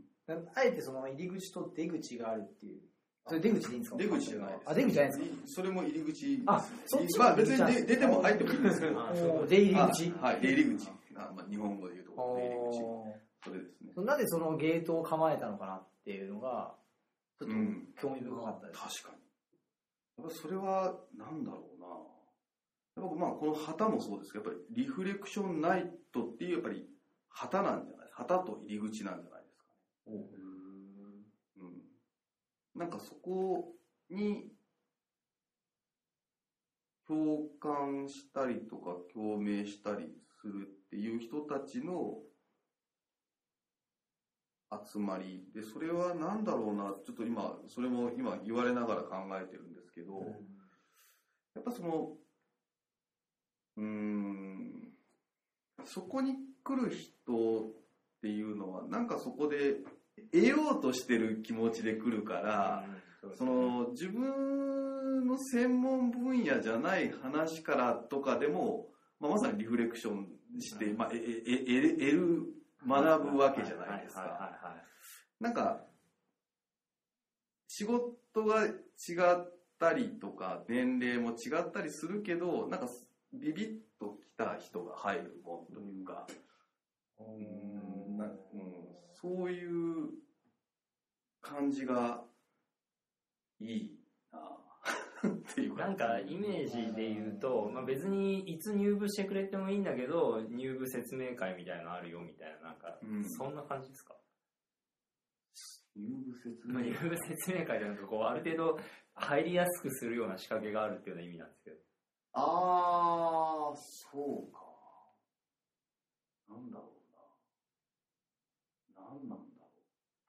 [0.54, 2.80] あえてその入り口と出口があるっていう
[3.26, 3.96] それ出口でいいんですか？
[3.98, 4.62] 出口じゃないです。
[4.70, 6.42] あ出口じゃないですかそれも入り口。
[6.46, 9.46] あそっちもまあ別に入り口出出ても入ってもいいんですけど。
[9.48, 10.88] 出入り口あはい、出入り口。
[11.16, 12.82] あまあ、日本語で言うと出入り口。
[12.82, 13.92] おそれですね。
[13.96, 16.74] ーなんでそのゲートを構えたのかなっていうのが
[17.38, 19.19] ちょっとうん興味深かったです、確かに。
[20.20, 21.86] やっぱりそれは、なんだろうな。
[23.06, 26.86] やっぱまあ、この旗もそうですけど、やっぱりリフレクションナイトっていう、やっぱり
[27.30, 28.08] 旗なんじゃない？
[28.12, 29.72] 旗と入り口なんじゃないですかね。
[31.56, 31.82] うん。
[32.74, 33.72] なんかそこ
[34.10, 34.52] に、
[37.06, 42.20] 共感したりとか共鳴したりするっていう人たちの
[44.92, 49.69] 集まりで、それは何だろうな、ちょっと今、それも今言われながら考えてるん
[50.00, 50.34] けど、
[51.54, 52.12] やっぱその、
[53.76, 54.88] うーん、
[55.84, 56.34] そこに
[56.64, 57.72] 来る人っ
[58.22, 59.76] ていうのは、なんかそこで
[60.32, 68.86] 得ようとしてる気持ちで来るから、うんその自分の専門分野じゃない話からとかでも、
[69.20, 70.26] まあ、まさにリフレクション
[70.58, 72.42] して、まあ、えええ得る
[72.88, 74.78] 学ぶわけじゃないですか。
[75.38, 75.82] なんか
[77.68, 78.10] 仕事
[78.46, 82.88] が違ったりとか年齢も違ったりするけどなんか
[83.32, 86.26] ビビッときた人が入るもんというか、
[87.18, 87.22] う
[88.12, 88.16] ん。
[88.18, 88.32] なうん、
[89.12, 90.10] そういう
[91.40, 92.22] 感じが
[93.60, 93.98] いい
[94.32, 94.38] な。
[95.28, 103.24] っていうなんかイメージで言うと、まあ、別にいつ入部してくれてもいいんだけど入部説明会みたいなのあるよみたいななんか、うん。
[103.24, 104.16] そんな感じですか、
[106.00, 108.78] 入部説まあ、入部説明会でなんかこうある程度
[109.14, 111.76] 入りやすくするような仕掛けがあるっていうような意味なんですけど。
[112.32, 114.60] ああそうか。
[116.48, 116.92] なんだろ
[118.96, 119.02] うな。
[119.02, 119.64] なんなんだ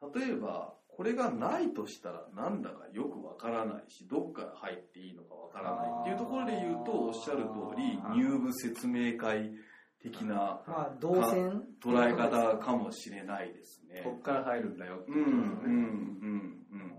[0.02, 0.20] ろう。
[0.20, 9.52] 例えばこれがないとしたらなんだかよくわからないしどっから入っていいのかわからないっていうところで言うとおっしゃる通り入部説明会
[10.04, 14.02] 的なまあ動線捉え方かもしれないですね。
[14.04, 14.98] こっから入るんだよ。
[14.98, 15.68] ってうんうんことですよね。
[15.68, 16.66] うん。
[16.72, 16.92] うん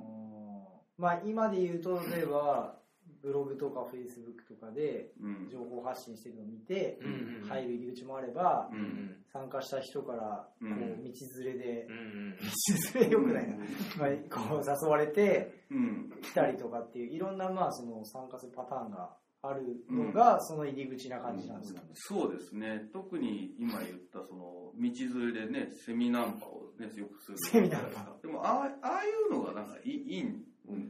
[0.99, 2.79] まあ今で言うと 例えば
[3.23, 5.49] ブログとかフェイスブックとかでうん。
[5.49, 8.83] 情報発信してるのを見てうん入る入り口もあればううん。
[8.83, 10.79] ん参加した人からこううん。
[11.03, 11.11] 道
[11.45, 12.37] 連れでうんうん。
[12.37, 13.65] 道連れよくないな、ま
[14.07, 16.11] あ、こう誘われてうん。
[16.23, 21.81] 来たりとかっていういろんなまあその参加するパターンがあるのがその入り口な感じなんですか？
[21.81, 21.87] ね。
[21.95, 22.89] そうですね。
[22.93, 27.39] 特に今言ったその道連れでね、セミナンパをね、よくする。
[27.39, 30.25] セミナンパでもああ、ああいうのがなんかいいいい、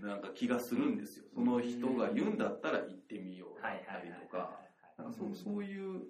[0.03, 1.25] なんか気がするんですよ。
[1.35, 4.51] その人が言うんだったら行ってみようだったはいはいはいりとか。
[4.99, 6.03] なんかそういう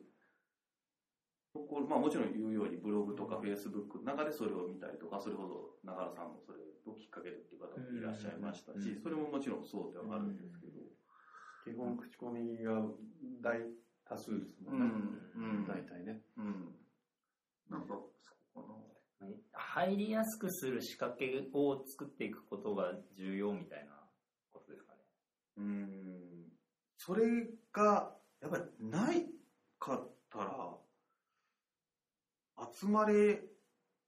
[1.54, 6.58] ところ、まあもちろん言うようにブログとかフェイスブックの中でそれを見たりとか、それほど長原さんもそれ
[6.90, 10.81] をきっかけでっていう方もいらっしゃいましたし、それももちろんそうではあるんですけど。
[11.64, 12.82] 基本口コミが
[13.40, 13.60] 大
[14.08, 15.62] 多数ですもうんね。
[15.64, 16.20] ん、大体ね。
[16.36, 16.74] うん。
[17.70, 18.92] なんか、そうかな。
[19.52, 23.92] 入りやすくする仕掛けを作っていくことが重要みたいな
[24.52, 24.98] ことですかね
[25.58, 26.32] うん
[26.96, 27.24] それ
[27.72, 29.26] が、やっぱりない
[29.78, 30.76] かったら、
[32.72, 33.42] 集まれ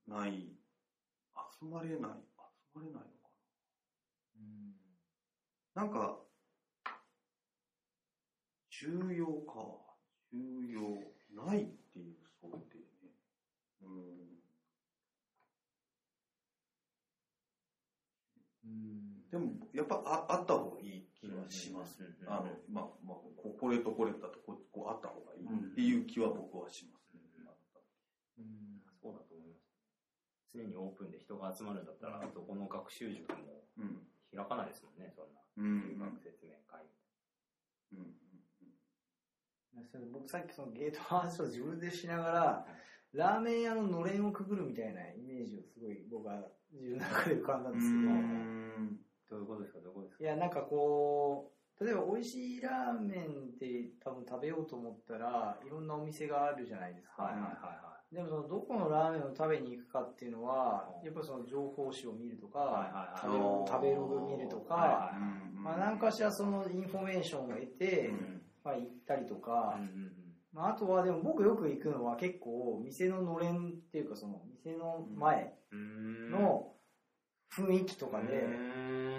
[0.07, 0.57] ない、
[1.61, 2.09] 集まれない、集
[2.75, 3.07] まれないのか
[5.77, 5.83] な。
[5.83, 6.21] なんか、
[8.85, 9.81] 重要か、
[10.31, 13.11] 重要、ないっていう想定ね。
[13.81, 13.87] う
[18.69, 19.29] ん。
[19.31, 22.03] でも、やっぱああった方がいい気はします。
[22.03, 22.09] うん。
[22.09, 22.15] うん。
[22.27, 22.33] うん。
[22.33, 27.05] あの、まあ、まあ、ここれとこれだとここうあった方がいいっていう気は僕はします。
[29.05, 29.69] そうだと思います
[30.55, 31.85] 常にオープンで人が集まるん。
[31.85, 34.09] だったらどこの学習塾もうん。
[34.35, 34.97] 開かないですもん。
[34.97, 35.27] ねそん。
[35.35, 35.99] なうん。
[35.99, 36.87] 学説明会
[37.93, 38.17] うん。
[39.95, 42.67] それ僕さっきそのゲートの話を自分でしながら
[43.13, 48.99] ラーメン屋ののれんをくぐるみたいなイメージをすごい僕は自分の中で浮かんだんうですけど、ん。
[49.31, 49.79] どういうことですか？
[49.79, 50.25] どういうことですか？
[50.25, 63.39] いやなんかこう例えば美味しいラーメンって多分食べようと思ったらいろんなお店があるじゃないですか、はいはいはでもそのどこのラーメンを食べに行くかっていうのはうんやっぱりその情報誌を見るとか、はいはい食はい。
[63.39, 64.89] べログ食べログ見るとか、はい。
[64.91, 68.13] はいまあ、何かしらそのインフォメーションを得て、
[68.65, 70.13] まあ、行ったりとか、うんうん
[70.53, 76.31] まあ、あとはでも僕よく行くのは結構店ののれんっていうかその店の前うん。
[76.31, 76.71] の
[77.57, 78.49] 雰囲気とかで、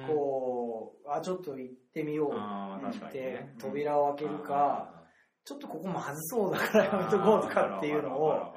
[0.08, 5.06] こうあちょっと行ってみようって扉を開けるか、
[5.46, 8.54] ちょっとここまずそうだからやめとこうとかっていうのを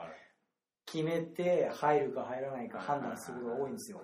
[0.85, 4.01] 決めて入るか入らないか判断することが多いんですよ。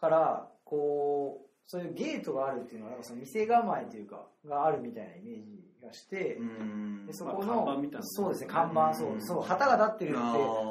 [0.00, 7.06] からこうそういうゲートがあるっていうのはなんかその店構えというかがあるみたいなイメージがして、うん。
[7.06, 9.22] でそこまあの、看板みたいなそうですね看板そううん。
[9.22, 10.18] そう旗が立ってるって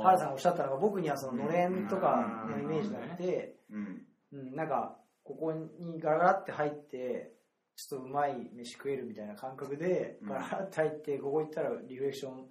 [0.03, 4.01] 原さんがおっしゃったのが僕にはそののれんとかのイメージなくて、うん。
[4.33, 7.31] うん、なんかここにガラガラって入って
[7.75, 10.29] ちょっとうまい飯食えるみたいな感覚でうん。
[10.29, 12.47] ガラガラって入ってここ行ったらリフレクション好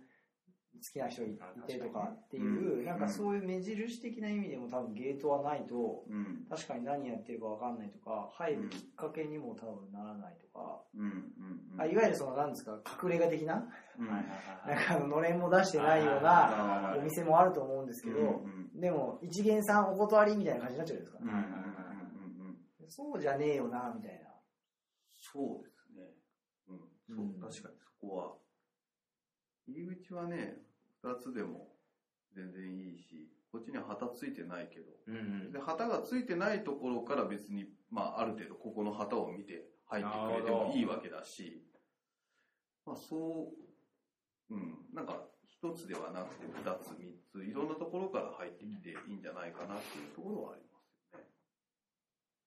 [0.80, 2.84] きな人いてとかっていう、うん。
[2.84, 6.46] なんかそういう目印的な意味でも多分ゲートはないとうん。
[6.48, 10.82] 確かに何やってるか分かんないとか入るきっかけにも多分ならないとか。
[11.78, 13.54] あいわゆるその何ですか隠れ家的な？
[13.54, 22.56] なんかあののれんも出してないようなお店もあると思うんですけど、うんでも一元さんお断りみたいな感じになっちゃうんですか、うんうんうんうんうん。
[22.88, 24.28] そうじゃねえよなみたいな。
[25.16, 26.12] そうですね。
[26.68, 26.78] うん。
[27.16, 27.40] そう、うん。
[27.40, 28.34] 確かにそこは。
[29.66, 30.58] 入り口はね、
[31.02, 31.68] 二つでも
[32.34, 35.52] 全然いいし、こっちには旗ついてないけど、うんうん。
[35.52, 41.62] で旗がついてないところから別に、まあ、ある程度ここの旗を見て入ってくれてもいいわけだし、
[42.84, 43.52] まあ、そ
[44.50, 50.78] う、うん、なんか一つではなくて二つ三ついろんなところから入ってきていいんじゃないかなっていうところはありま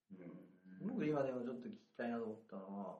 [0.06, 0.40] すよね。
[0.80, 2.98] 僕今でもちょっと聞きたいなと思ったのは、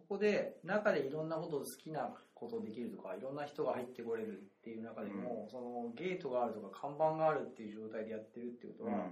[0.00, 9.08] そこで中でいろんなことを好きなことできるとか、いろんな人が入ってこれるっていう中でも、そのゲートがあるとか看板があるっていう状態でやってるってことは、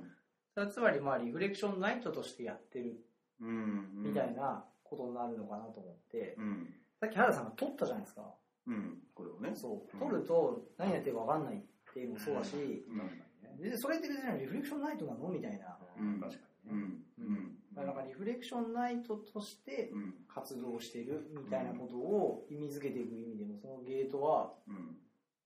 [0.55, 3.01] それはつまりまあリフレクションナイトとしてやってる
[3.41, 8.23] うん、みたいなことになるのかなと思って、うん、さっき原田さんが撮ったじゃないですか。
[8.67, 9.53] うん、これをね。
[9.55, 9.97] そう。
[9.97, 10.01] うん。
[10.01, 11.61] 撮ると何やってるか分かんないっ
[11.95, 15.29] ていうのもそうだし、うん、でそれって別にリフレクションナイトなの？
[15.29, 15.79] みたいな。
[16.01, 16.85] うん、確かにね。
[17.19, 24.97] うん、うん、だからなんかリフレクションナイトとしてうん、活動してるみたいなことを意味づけていく意味でも、そのゲートはうん、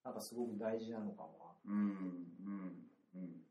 [0.04, 1.86] なんかすごく大事なのかもうん、うん、
[3.14, 3.42] うん、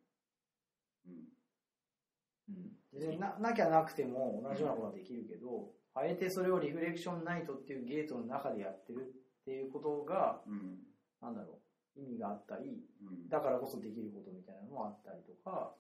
[1.07, 2.53] うん。
[2.53, 2.55] な。
[2.93, 10.79] 別にななきゃなくても同じようなことはできるけど、あえてそれをリフレクションナイトっていうゲートの中でやってるっていうことが、うん、
[11.21, 11.59] なんだろ
[11.95, 13.29] う、意味があったり、うん。
[13.29, 15.73] だからこそできることみたいなのもあったりとか、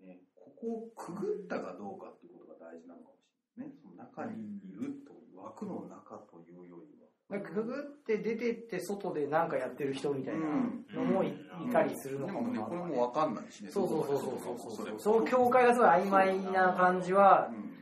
[0.00, 0.18] ね、
[0.60, 3.24] ここをくぐったかどうかっていうことが大事なのかもし
[3.56, 3.74] れないね。
[3.80, 7.08] その中にいるという、枠の中というよりは。
[7.30, 13.70] なんかくぐって出てって外で何かやってる人みたいなうんのもい,、うんたりするのでもね、かもなこれもわかんないしね。
[13.70, 14.98] そうそうそうそうそうそう。
[14.98, 17.72] その境界がすごい曖昧な感じはう、ん、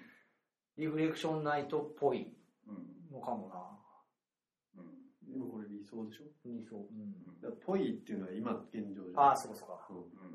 [0.76, 2.30] リフレクションナイトっぽい
[2.68, 3.54] うん、のかもな。
[4.76, 6.24] うん、でもこれ理想でしょ？
[6.44, 6.76] 理想。
[6.76, 7.40] うん。
[7.40, 9.86] だぽいっていうのは今現状じゃんああ、そうかそうか。
[9.90, 10.27] うん、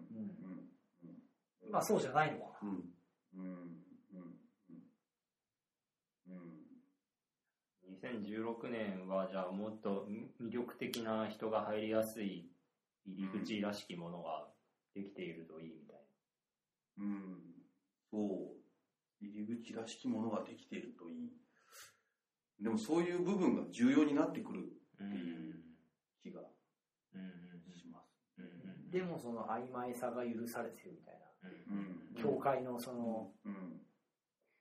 [1.70, 2.70] まあそうじゃないのかな。
[2.70, 2.94] うん。
[3.36, 4.38] うん、うん、
[4.70, 4.92] うん、
[6.28, 6.64] うん。
[8.02, 10.08] 2016年はじゃあもっと
[10.42, 12.50] 魅力的な人が入りやすい
[13.06, 14.48] 入り口らしきものが
[14.94, 15.96] できているといいみたい
[16.98, 17.38] なうん、
[18.12, 19.26] そう。
[19.26, 21.32] 入り口らしきものができているといい。
[22.62, 24.74] でもそういう部分が重要になってくる。
[25.04, 25.56] っていう
[26.22, 26.42] 気が
[27.76, 28.14] します。
[28.92, 31.23] でもその曖昧さが許されてるみたいな。
[32.16, 33.80] 境界のそのうん。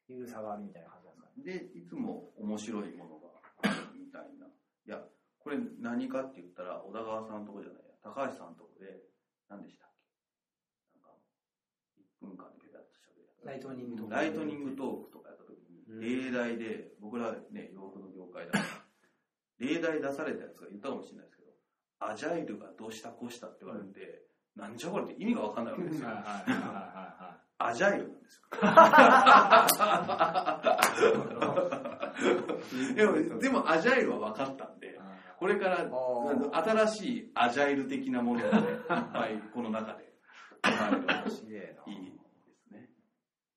[0.09, 1.73] 緩さがあるみたいな感じなんですかね。
[1.73, 3.29] で、いつも面白いものが
[3.63, 4.47] あるみたいな。
[4.47, 4.51] い
[4.85, 5.01] や、
[5.39, 9.01] これ何かって言ったら、小田川さんのとこじゃないや、高橋さんのとこで、
[9.49, 11.01] 何でしたっけ？
[11.01, 11.17] なんか、
[11.97, 18.65] 1分間でペタッと喋るやつライトニングトークライトニングトークとかやった時に、うん例題で、僕らね、洋服の業界だから、
[19.59, 21.53] 例題出されたやつが言ったかもしれないですけど、
[22.01, 26.09] アジャイルがどうしたこうしたって言われて、なんじゃこれって意味がわかんないわけですよ。
[26.09, 28.43] はいはいはいはアジャイルなんですよ。
[32.95, 35.01] でも、でもアジャイルは分かったんで。
[35.39, 40.11] これからあ新しいアジャイル的なものがね、いっぱいこの中でいい
[41.25, 41.43] です
[42.71, 42.89] ね。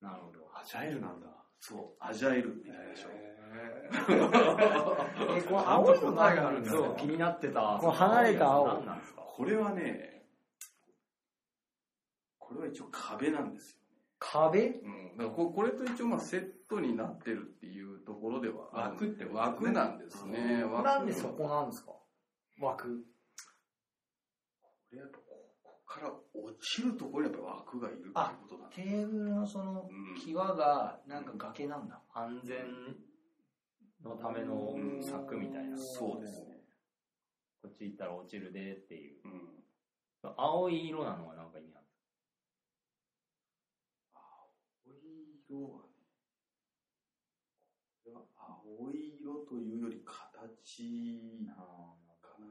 [0.01, 0.49] なるほど。
[0.55, 1.27] アジャイルなんだ
[1.59, 3.09] そう、アジャイルみたいでしょ。
[5.37, 7.77] え、この青いの答えがあるんだそう、気になってた。
[7.79, 10.14] この離れた青何なんですかこれはね、
[12.47, 13.79] これは一応壁なんですよ。
[14.19, 14.79] 壁？
[14.83, 20.63] うん、だからここれと一応まあセットになってるっていうところではある枠ってことね枠なんですね。
[20.63, 21.91] 枠なんでそこなんですか？
[22.61, 23.03] 枠。
[24.61, 25.23] これやっぱこ
[25.63, 32.01] こから落ちるところにやっぱ枠がいるっていうことなんテーブルのそのうん際がなんか崖なんだ。
[32.13, 32.95] 安全
[34.03, 35.77] のための柵みたいな。
[35.77, 36.61] そうですね。
[37.61, 39.21] こっち行ったら落ちるでっていう。
[39.25, 40.33] うん。
[40.37, 41.85] 青い色なのはなんか意味ある
[44.15, 45.89] 青い色はね、
[48.03, 52.47] これは青い色というより形あかな。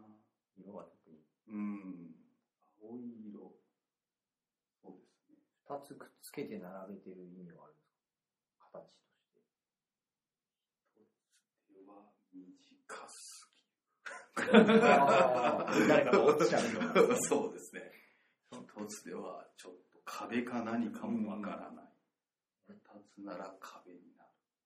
[0.57, 1.19] 色が特に。
[1.49, 2.15] うん。
[2.83, 3.53] 青い色。
[4.83, 5.37] そうですね。
[5.69, 7.95] 二つくっつけて並べてる意味はあるんです
[8.59, 8.69] か？
[8.73, 9.31] 形とし
[10.95, 11.01] て。
[11.75, 13.51] では短す
[15.89, 16.93] 誰かが落ちちゃうような。
[17.03, 17.17] ぎる。
[17.23, 17.93] そうですね。
[18.53, 21.93] 一つではちょっと壁か何かもわからない。
[22.69, 22.75] 二
[23.15, 24.14] つなら壁に。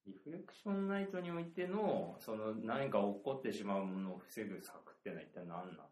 [0.09, 5.89] リフレクションナイトにおいての、その何か起こってしまうものを防ぐ策ってのは一体何なん？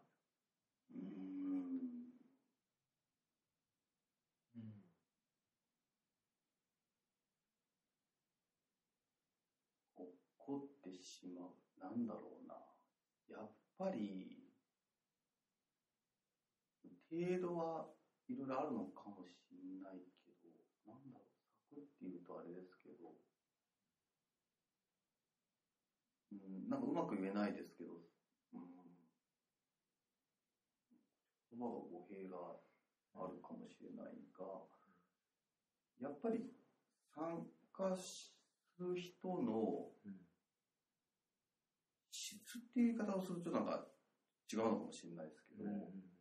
[0.91, 2.07] うーん。
[9.95, 10.03] 起
[10.37, 11.53] こってしまう。
[11.79, 12.55] なんだろうな。
[13.27, 14.43] やっぱり、
[17.09, 17.87] 程度は
[18.27, 20.49] いろいろあるのかもしれないけど、
[20.85, 23.13] なんだろう、策っていうとあれですけど、
[26.31, 27.91] うん、なんかうまく言えないですけど、
[28.53, 28.59] うん、
[31.57, 32.37] 葉が語弊が
[33.15, 34.45] あるかもしれないが、
[35.99, 36.45] やっぱり
[37.15, 38.35] 参加す
[38.79, 39.89] る人の
[42.11, 43.87] 質っていう言い方をするとなんか
[44.51, 45.71] 違うのかもしれないですけど、や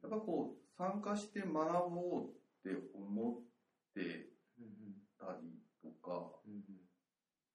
[0.09, 3.35] っぱこう参加して学ぼうって思っ
[3.95, 4.31] て
[5.19, 6.31] たりとか、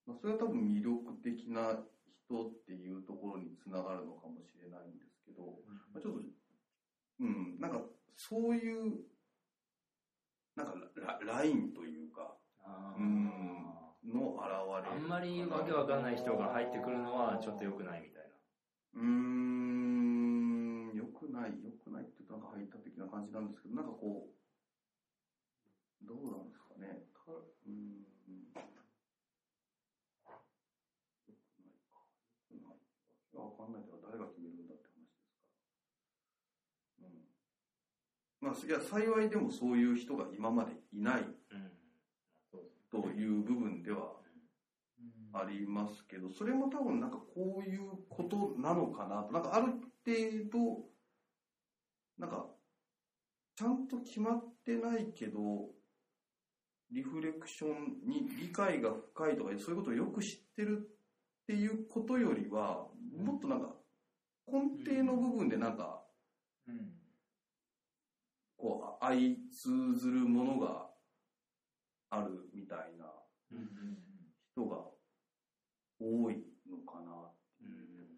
[0.05, 1.79] まあ、それは多分魅力的な
[2.31, 5.59] 人っていうところにつながるのかもしれないんですけど、
[5.91, 6.19] まあ、ちょっと、
[7.19, 7.81] うん、なんか
[8.15, 9.03] そういう、
[10.55, 14.95] なんかララインというか、あうんーの現れ。
[14.95, 18.29] あんまりわけわかんない人が入ってくるのはちょっと良くないみたいな。
[18.95, 19.05] うー
[20.93, 27.05] ん、良くない、良くないって言うとなんか排他的な感じなんですけど、なんかこう、どうなんですかね。
[27.13, 28.01] かうーん。
[31.27, 32.01] 良くないか。
[32.49, 32.77] 良くない。
[33.37, 35.37] わかんないけど、誰が決めるんだって話ですか
[37.05, 37.07] ら。
[37.07, 37.27] うん。
[38.41, 41.25] まあ、いや、幸いでもそういう人が今までいない
[42.91, 44.15] という部分では
[45.33, 49.23] ありますけど、それも多分なんかこういうことなのかな。
[49.23, 49.67] と、なんかある
[50.05, 50.85] 程度、
[52.17, 52.47] なんか、
[53.55, 55.69] ちゃんと決まってないけど、
[56.89, 60.89] リフレクションに理解が深いとか、そういうことをよく知ってる
[61.43, 63.75] っていうことよりは、もっとなんか、
[64.47, 66.01] 根底の部分でなんか、
[66.67, 67.00] うん
[68.61, 69.17] こう、相
[69.51, 70.87] 通ずるものが
[72.11, 73.05] あるみたいな
[74.53, 74.77] 人が
[75.99, 78.11] 多いのかなっていう。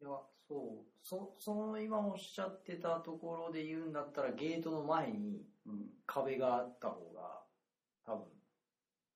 [0.00, 0.08] いや、
[0.48, 0.88] そう。
[1.02, 7.44] そ、その今おっしゃってたところで言うんだったら、ゲートの前にうん壁があった方が、
[8.04, 8.26] 多分、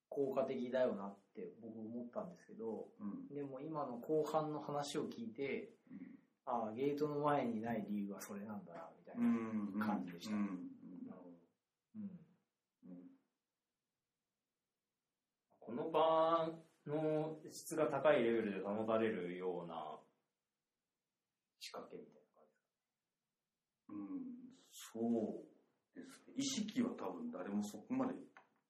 [0.07, 6.13] 効果的だよなって僕思ったんですけど、うんでも今の後半の話を聞いて、うん
[6.45, 9.85] ああ、ゲートの前にない理由はそれなんだな、みたいな。
[9.85, 10.35] 感じでした。
[15.59, 16.51] この場
[16.85, 19.99] の質が高いレベルで保たれるような
[21.59, 22.59] 仕掛けみたいな感じ
[23.89, 24.53] うん。
[24.71, 24.99] そ
[25.45, 26.33] うですね。
[26.35, 28.13] 意識は多分誰もそこまで、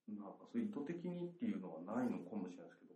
[0.08, 0.38] なん。
[0.38, 2.94] かそう意図的にっていうのはないのかもしれないですけど、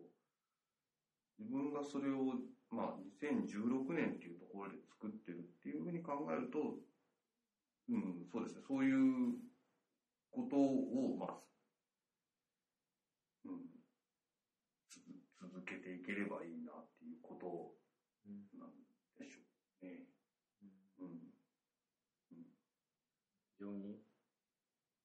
[1.40, 2.36] 自分がそれを、
[2.72, 6.78] まあ、2016年っていうところで作ってるっていうふうに考えると、
[7.90, 8.62] うん、そうですね。
[8.68, 9.36] そういう
[10.32, 11.38] ことを、まあ、
[13.46, 13.62] うん、
[14.90, 15.00] つ
[15.40, 17.74] 続けていければいいなっていうこと
[18.60, 18.70] なん
[19.18, 19.42] でしょ
[19.82, 20.04] うね。
[21.00, 21.38] うん
[23.58, 23.98] 非常に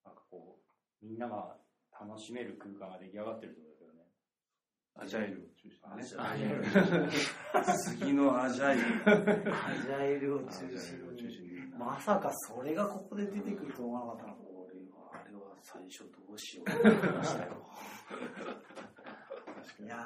[0.05, 0.59] なんかこ
[1.03, 1.57] うみんなが
[1.99, 4.03] 楽しめる空間が出来上がってるってことですよね
[4.95, 6.05] アジャイルを中心にね。
[6.19, 7.09] アジャイル
[7.97, 9.55] 次のアジャイル。
[9.55, 10.51] アジャイルを中
[11.31, 11.52] 心に。
[11.79, 14.35] まさかそれがここで出てくると思わなかったな。
[14.55, 17.53] 俺は、あれは最初どうしようと思いましたよ。
[19.81, 19.97] いや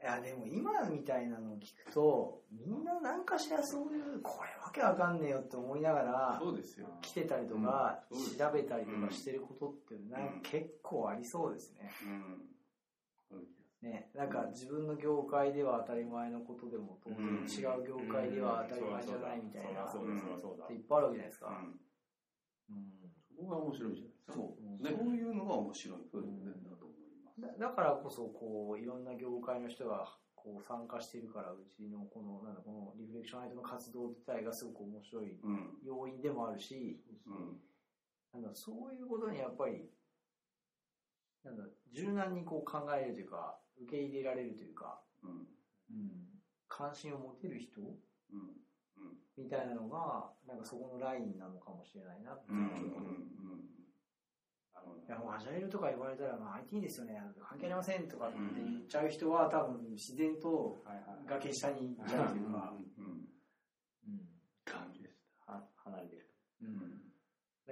[0.00, 6.88] ー、いやでも今みたいなのを聞くと、みんな何かしらそういう、これわけわかんねえよって思いながら、そうですよ。
[7.00, 8.02] 来てたりとか、
[8.38, 11.90] 調べたりとかしてることってなんか結構ありそうですね。
[13.82, 17.16] ね、なんか自分の業界では当たり前のことでも当然
[17.48, 21.48] 違う業界では当たり前じゃないみたいな、っていっぱいあるわけじゃないですか。
[21.48, 21.80] うん
[22.70, 23.10] うん
[23.40, 24.32] そこが面白いじゃないですか。
[24.34, 27.40] そう、ねそういうのが面白いそうですねだと思います。
[27.40, 35.78] だだからこそこういろんな業界の人がこう参加しているからうちのこのなんだこのリフレクションアイトの活動自体がすごく面白いうん。
[35.82, 37.60] 要因でもあるし、うん。
[38.32, 39.88] なんだそういうことにやっぱり
[41.42, 45.48] なんだ柔軟にこう考えるというか受け入れられるというか、うん。
[45.90, 47.80] うん、関心を持てる人？
[47.80, 48.56] うん。
[49.36, 52.52] みたいなのがなんかそこのラインなのかもしれないなって。
[52.52, 52.58] うん。
[52.58, 53.70] うん。
[54.80, 57.20] いうやもうアジャイルとか言われたら、まあ、IT ですよね。
[57.42, 60.78] 関係ありませんとかって言っちゃう人は多分自然と
[61.26, 63.04] 崖下に行っちゃうというか、うん。
[63.04, 63.26] うん
[64.64, 66.30] 関係しは離れてる
[66.62, 67.12] うん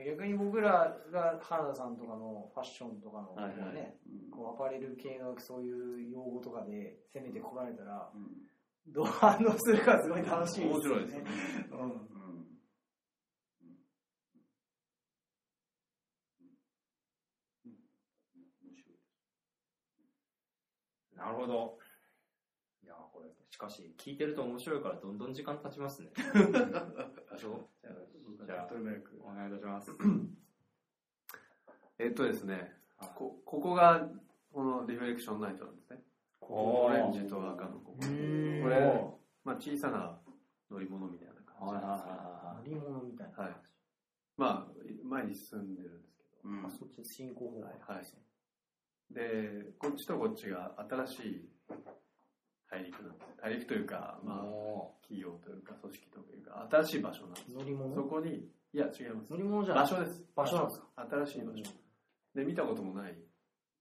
[0.05, 4.31] 逆に僕らが原田さんとかのファッションとかの、はいはいねうん。
[4.31, 8.93] こうアパレル系のそういう用語とかで攻めてこられたらうん。
[8.93, 10.73] どう反応するかすごい楽しいですよね。
[10.73, 11.17] 面白いです。
[11.73, 12.09] うん
[21.19, 21.79] なるほど
[23.51, 26.11] しかし聞いてると面白いからどんどん時間経ちますね。
[26.17, 28.75] じゃあお
[29.35, 29.91] 願いいたします。
[31.99, 34.09] えっとですねはい、こここが
[34.53, 36.03] このリフレクションナイトなんですね。
[36.41, 37.93] オレンジと赤のここ。
[37.93, 39.05] こうんれ、
[39.45, 40.19] まあ、小さな
[40.71, 43.45] 乗り物みたいな感はいはいは乗り物みたいな。
[43.45, 43.57] はい。
[44.37, 44.73] まあ、
[45.05, 46.49] 前に進んでるんですけど。
[46.49, 47.71] うんあ、そっち進行方向は
[48.01, 48.07] い。
[49.15, 51.47] で、こっちとこっちが新しい
[52.71, 53.37] 大陸なんです。
[53.43, 54.27] 大陸というか、い。
[54.27, 57.47] まあ、お企業というか、組織というか、新しい場所なんです。
[57.51, 57.95] 乗り物？
[57.95, 59.37] そこに、いや、違います乗。
[59.37, 60.23] り物じゃ場所です。
[60.37, 60.87] 場所なんですか？
[61.11, 61.63] 新しい場所。
[62.35, 63.17] で、見たこともない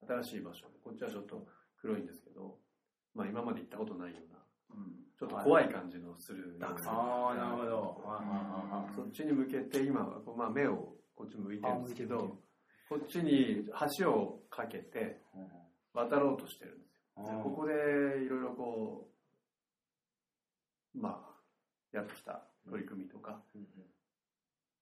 [0.07, 0.67] 新しい場所。
[0.83, 1.45] こっちはちょっと
[1.81, 2.57] 黒いんですけど、
[3.13, 4.39] まあ今まで行ったことないような、
[5.19, 6.57] ちょっと怖い感じのする。
[6.61, 8.03] ああ、なるほど。
[8.95, 12.37] そっちに向けて今は、まあ、目をこっち向いてるんですけど、
[12.87, 13.65] こっちに
[13.99, 15.19] 橋を架けて
[15.93, 16.86] 渡ろうとしてるんですよ。
[16.86, 16.86] で
[17.17, 17.73] ここで
[18.23, 19.09] いろいろこ
[20.93, 23.67] う、まあ、やってきた取り組みとか、うんうん。
[23.67, 23.71] い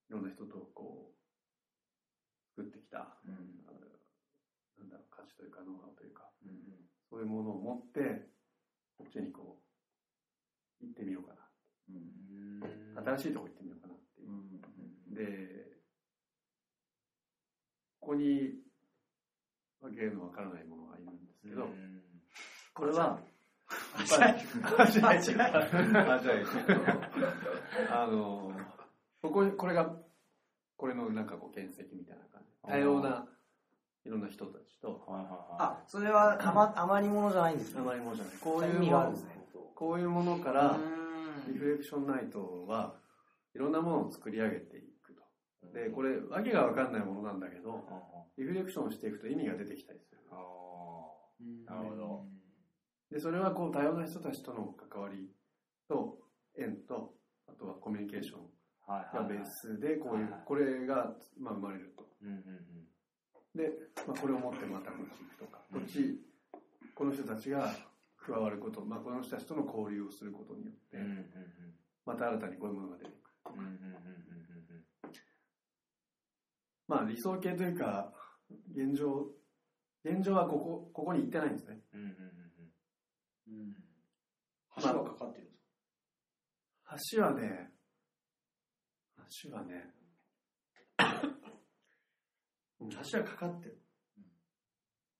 [0.09, 3.33] ろんな人とこう、作ってきた、あの
[4.79, 6.57] なんだろう、価値というか、ノウハウというか、うんうん。
[7.09, 8.27] そういうものを持って、
[8.97, 9.61] こっちにこ
[10.81, 11.39] う、行ってみようかな。
[11.89, 15.15] うん新しいとこ行ってみようかなっていう。
[15.15, 15.77] で、
[17.99, 18.59] ここに、
[19.81, 21.94] わけのわからないものがいるんですけど、うん
[22.75, 23.19] これは、
[23.97, 24.81] アジャイル。
[24.81, 26.13] アジャイル。
[26.13, 26.47] アジャイル。
[27.89, 28.51] あの、
[29.21, 29.95] ここに、これが、
[30.77, 32.51] これのなんかこう原石みたいな感じ。
[32.67, 33.25] 多様な、
[34.05, 35.39] いろんな人たちと、はいはいはい。
[35.59, 37.79] あ、それは余余り物じゃないんですね。
[37.79, 38.33] あまりものじゃない。
[38.37, 39.29] こういうものがあるんですね。
[39.73, 40.77] こういうものから、
[41.47, 42.95] うリフレクションナイトは
[43.55, 45.23] いろんなものを作り上げていくと。
[45.73, 47.83] で、これ、わけがわかんないものなんだけど、
[48.37, 50.21] リフレクションをしていくと意味が出てきたりする。
[50.31, 50.35] あ
[51.69, 52.34] あ、なるほど。
[53.11, 55.29] で、それはこう多様な人たちとの関わり
[55.87, 56.17] と、
[56.57, 57.13] 縁と、
[57.47, 58.39] あとはコミュニケーション。
[58.87, 62.05] がベースで、こういうこれが、まあ、生まれると。
[62.21, 62.85] うんうん
[63.55, 63.71] で、
[64.05, 66.19] まあ、これを持ってまたこっち行くとか、こっち、
[66.93, 67.73] この人たちが
[68.17, 71.03] 加わること、まあ、この人たちとの交流をすることによってうん。
[71.03, 71.25] うん、うんうん
[72.05, 73.55] また新たにこういうものが出てくる。
[73.55, 73.59] うん。
[73.59, 74.05] うんうんうん
[76.87, 78.13] まあ、理想形というか、
[78.75, 79.25] 現状、
[80.03, 81.79] 現状はここ、ここに行ってないんですね。
[81.93, 82.07] うんうん。
[82.07, 82.44] うん
[83.47, 83.53] うん。
[83.53, 83.75] うん
[84.77, 85.51] 橋がかかってるんで
[86.99, 87.71] す橋はね、
[89.43, 89.89] 橋はね、
[92.81, 92.89] うん。
[92.89, 93.81] 橋はかかってる。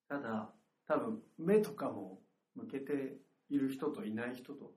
[0.09, 0.53] ただ、
[0.86, 2.21] 多分、目とかも
[2.53, 3.17] 向けて
[3.49, 4.73] いる人といない人と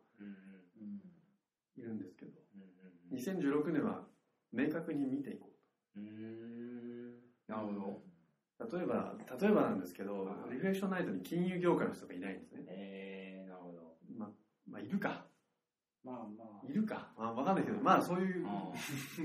[1.76, 2.68] いるんですけど、うんうん
[3.11, 4.07] 2016年は
[4.53, 5.51] 明確に見ていこ
[5.96, 7.14] ううーん。
[7.46, 8.07] なるほど。
[8.59, 8.76] と。
[8.76, 12.64] 例えば、例えばなんですけどは、いリフレクションナイトに金融業界の人がいないんですね。
[12.68, 13.78] えー、なるほど。
[14.16, 14.28] まあ、
[14.68, 15.24] まあ、いるか。
[16.04, 16.66] まあまあ。
[16.66, 17.09] いるか。
[17.18, 18.72] まあ、わかんないけど、まあ、そういう、あ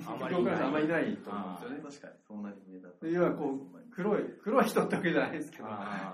[0.08, 1.80] ああまり業界の人あんまりいいないと思うんですよね。
[1.84, 3.08] 確かに、そんなに見えた。
[3.08, 5.66] 要はこう、黒い、黒い人ってわけじゃないですけど、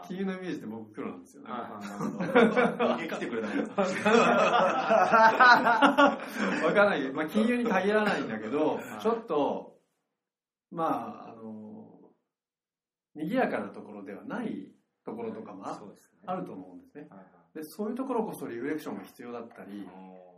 [0.08, 1.48] 金融のイメージって僕黒なんですよね。
[1.50, 2.94] あー、なるほど。
[2.96, 4.10] 逃げ来てくれたんですか
[6.66, 9.80] わかんないけど、まあ、金融に限らないんだけどはい、ちょっと、
[10.72, 11.29] まあ、
[13.16, 14.72] 賑やかなところではない
[15.06, 17.08] ところとかもあると思うんですね。
[17.54, 19.88] で、そういうところこそリフレクションが必要だったり、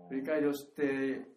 [0.10, 1.28] 振り返りをして、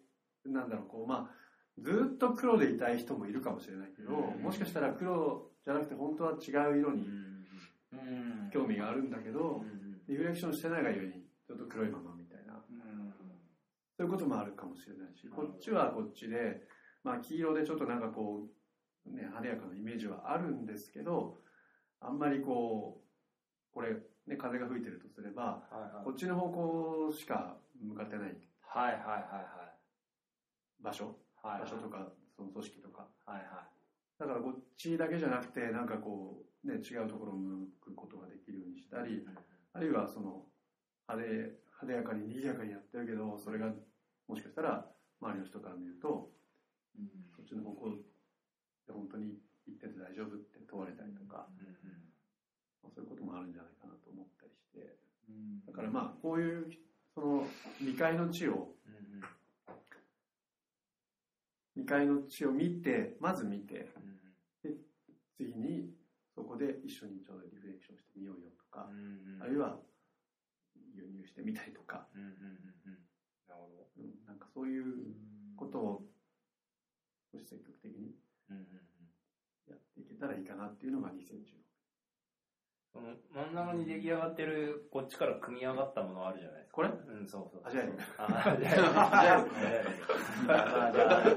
[0.45, 1.45] なんだろう、こう、まあ、
[1.79, 4.43] ずっと黒でいたい人もいるかもしれないけど、うん。
[4.43, 7.07] もしかしたら黒じゃなくて本当は違う色に
[8.53, 12.61] 興味があるんだけど、うんリフレクションしてないがゆえに、ちょっと黒いままみたいな、
[13.97, 16.61] そういうこともあるかもしれないし、こっちはこっちで、
[17.03, 18.49] まあ、黄色でちょっとなんかこう、
[19.07, 21.37] ね、晴れやかなイメージはあるんですけど、
[21.99, 23.93] あんまりこう、これ、
[24.27, 29.75] ね、風が吹いてるとすれば、はいはいこっちの方向しか向かってないはいはいはい
[30.85, 31.61] 場所、はい。
[31.61, 33.07] 場所とか、その組織とか。
[33.25, 33.45] はいはい。
[34.19, 39.25] だからこっちだけじゃなくて、なんかこう、ね、違うところを向くことができるようにしたり、
[39.73, 40.45] あるいはその、
[41.09, 43.73] 派手、派手やかに賑やかにやってるけど、それが、
[44.27, 44.85] もしかしたら、
[45.21, 46.29] 周りの人から見ると、
[47.35, 47.95] そっちの方向で
[48.93, 51.47] 本当に行ってて大丈夫って問われたりとか、
[52.83, 54.97] まあそういうこともあるんじゃないかなと思ったりして、
[55.65, 56.69] だからまあ、こういう、
[57.13, 57.47] その、
[57.79, 58.75] 未開の地を、
[61.73, 64.15] 未開の地を見て、まず見て、うん
[65.37, 65.91] 次に、
[66.33, 68.87] そこで一緒にちょうどリフレクションしてみようよとか、
[69.41, 69.77] あるいは、
[70.95, 73.87] 輸入してみたりとか、なるほど。
[73.97, 74.85] うんなんかそういう
[75.57, 76.05] ことを、
[77.33, 78.15] 少し積極的に
[79.67, 81.13] やっていけたらいいかなっていうのが2016。
[82.93, 86.75] その真ん中に出来上がってるこっちから組み上がったものあるじゃないですか。
[86.75, 86.89] これ？
[86.89, 86.91] う
[87.23, 87.61] ん、そうそう。
[87.65, 88.85] アジャイルあアジャイル。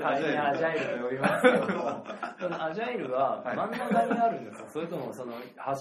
[0.07, 0.47] アジャイル。
[0.47, 2.07] アジャイルと呼びますけども、
[2.39, 5.33] そのアジャイルははい真ん中にあるんですか、それともその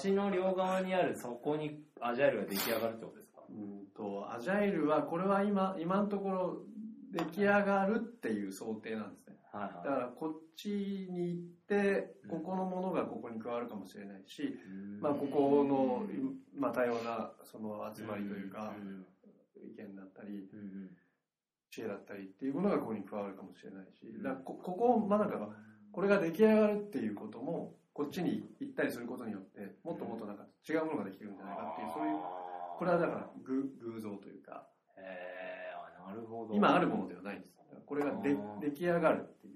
[0.04, 3.42] 橋の両側にあるそこにアジャイルが出来上がるってことですか？
[3.50, 6.58] うんと、アジャイルは、これは今、今のところ、
[7.12, 9.37] 出来上がるっていう想定なんですね。
[9.52, 9.74] はいはい。
[9.86, 15.02] だからこっちに行ってうん、ここのものがここに加わるかもしれないし、うん。
[15.02, 16.04] まあここの、
[16.56, 19.06] まあ多様なその集まりというかう、ん
[19.58, 20.50] 意見だったり、
[21.70, 25.50] 知恵だったりっていうものがここに加わるかもしれないしうん、だこここ、まあなんか、
[25.92, 32.18] これが出来上がるっていうことも、こっちに行ったりすることによって、もっともっとなんか違うものができるんじゃないかっていう、そういう、
[32.78, 34.68] これはだから偶偶像というか、
[34.98, 36.54] へえあなるほど。
[36.54, 37.57] 今あるものではないんです。
[37.88, 39.52] これがで出来上がるってい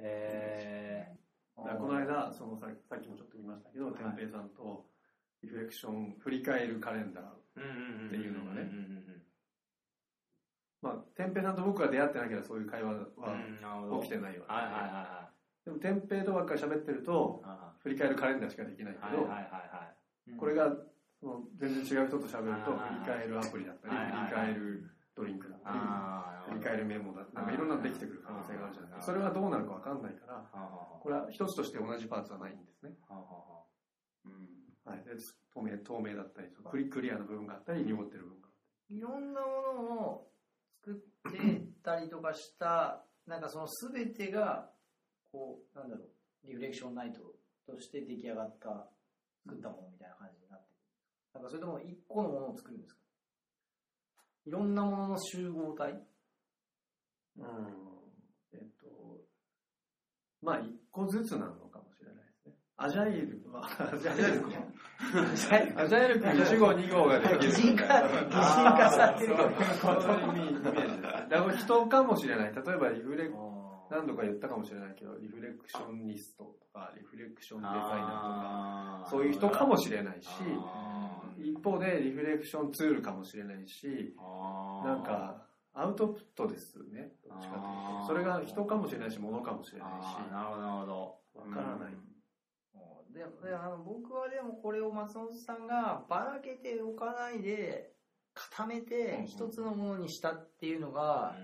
[0.00, 1.16] へえ
[1.56, 4.84] この間、そのささっきもちょっと言いましたけど、天平さんと
[5.42, 7.24] リフレクション、振り返るカレンダー。
[7.54, 8.68] っていうのがね。
[10.80, 14.46] まあ、天平さんと僕が出会ってなければそういう会話は起きてないわ
[15.64, 15.78] けで。
[15.78, 19.28] でも天平とばっかり喋ってると、は振り返るカレンダーしかできないけど、
[20.38, 20.74] これが
[21.20, 29.12] その全然違う人と喋ると、はい振り返るアプリだったり、振り返るドリンクだったり、あ振り返るメモだったり、なんかいろんなのできてくる可能性があるじゃないですか。
[29.12, 30.48] それはどうなるかわかんないから、
[31.00, 32.96] これは一つとして同じパーツはないんですね。
[34.84, 35.12] はい、で
[35.54, 38.98] 透明透明だったりクリ、クリアな部分があったり、濁ってる部分があったり。
[38.98, 40.30] いろんなものを
[40.84, 40.92] 作
[41.28, 44.72] ってたりとかした、 なんかその全てが、
[45.30, 46.10] こう、なんだろう、
[46.46, 47.20] リフレクションナイト
[47.66, 48.88] として出来上がった、
[49.44, 50.80] 作ったものみたいな感じになってくる。
[51.34, 53.01] なんかそれとも一個のものを作るんですか？
[54.46, 55.92] いろんなものの集合体？
[57.38, 57.44] うん
[58.52, 58.86] えっと、
[60.42, 62.54] まあ一個ずつなのかもしれないですね。
[62.76, 64.54] アジャイルは、アジャイル君
[65.76, 67.40] アジャイル君1号2号ができる。
[67.40, 68.36] 擬人化、擬人
[68.76, 69.36] 化されてる
[69.80, 71.02] そういう意味イメージです。
[71.02, 72.52] だから人かもしれない。
[72.54, 73.34] 例えばリフレク、
[73.92, 80.28] 何度か言ったかもしれないけど、リフレクショニストとか、リフレクションデザイナーとか、そういう人かもしれないし、
[81.38, 84.16] 一方でリフレクションツールかもしれないし、
[84.84, 87.12] なんか、アウトプットですね。
[87.28, 88.06] どっちかというと。
[88.06, 91.18] それが人かもしれないし、物かもしれないし、なるほどなるほど。
[91.34, 91.92] わからない。
[93.12, 97.92] でであの僕はでもこれを松本さんがばらけておかないで
[98.32, 101.36] 固めて一つのものにしたっていうのが、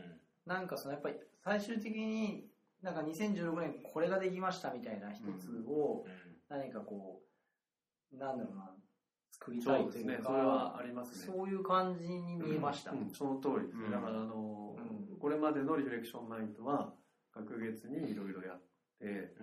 [0.47, 2.47] なんかそのやっぱり最終的に
[2.83, 6.05] なんか2016年これができましたみたいな一つを
[6.49, 7.21] 何かこ
[8.13, 8.71] うなんだろうな
[9.39, 10.25] 作りそうですねたいという。
[10.25, 11.33] かそれはありますね。
[11.33, 13.85] そういう感じに見えました、うん、その通りですね。
[13.87, 13.91] うん。
[13.93, 15.19] だから、あの、うん。
[15.19, 16.93] これまでのリフレクションナイトは、
[17.33, 18.63] 隔月にいろいろやっ
[18.99, 19.35] て、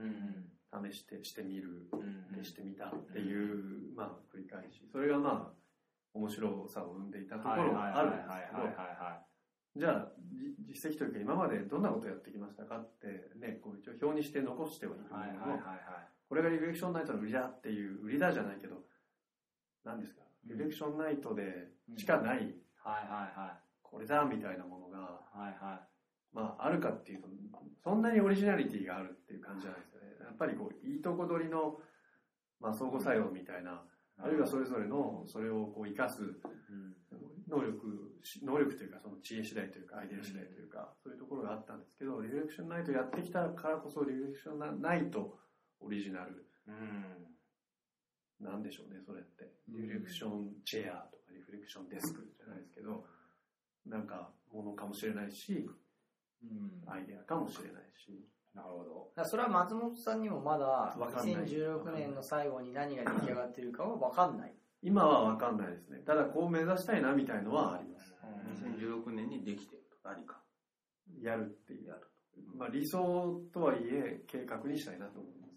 [0.92, 1.90] 試して、してみる、
[2.36, 4.88] でしてみたっていう、まあ、繰り返し。
[4.92, 5.58] それがまあ、
[6.14, 8.64] 面白さを生んでいたところがあるんですけど、
[9.76, 13.08] じゃあ、じ実績というか、今までどんなことをやってきましたかって、
[13.40, 15.04] ね、こう一応表にして残してはいる
[15.40, 15.60] ものの、
[16.30, 18.84] これがリフレクションナイトの売りだっていう、売りだじゃないけど、
[19.84, 22.56] 何ですか、リフレクションナイトでしかない、
[23.84, 25.22] これだみたいなものが、
[26.34, 27.28] まあ、あるかっていうと、
[27.84, 30.08] そんなにオリジナリティがあるっていう感じじゃないですよね。
[30.20, 31.80] やっぱりこう、いいとこ取りの、
[32.60, 33.84] まあ、相互作用みたいな、
[34.18, 36.24] あるいはそれぞれの、それをこう、生かす
[37.48, 45.38] 能力、能力というか、その知恵次第というか、アイデア次第というか、そういうところがあったんですけど、リフレクションナイトやってきたからこそ、リフレクションナイト
[45.80, 46.46] オリジナル、
[48.40, 49.52] なんでしょうね、それって。
[49.68, 53.06] リフレクションチェアとか、リフレクションデスクじゃないですけど、
[53.86, 55.70] なんか、ものかもしれないし、
[56.88, 58.84] アイデアかもしれないし、なるほ
[59.16, 59.26] ど。
[59.26, 61.46] それは松本さんにもまだわかんない。
[61.46, 65.98] 2016年の最後に何が出来上がってるかは分かんない今はわかんないですね。
[66.06, 68.14] ただ、こう目指したいなみたいのはあります。
[68.64, 70.40] 2016年にできてると何か。
[71.22, 71.94] やるっていう。
[72.56, 75.56] まあ、理想とはいえ、計画にしたいなと思います。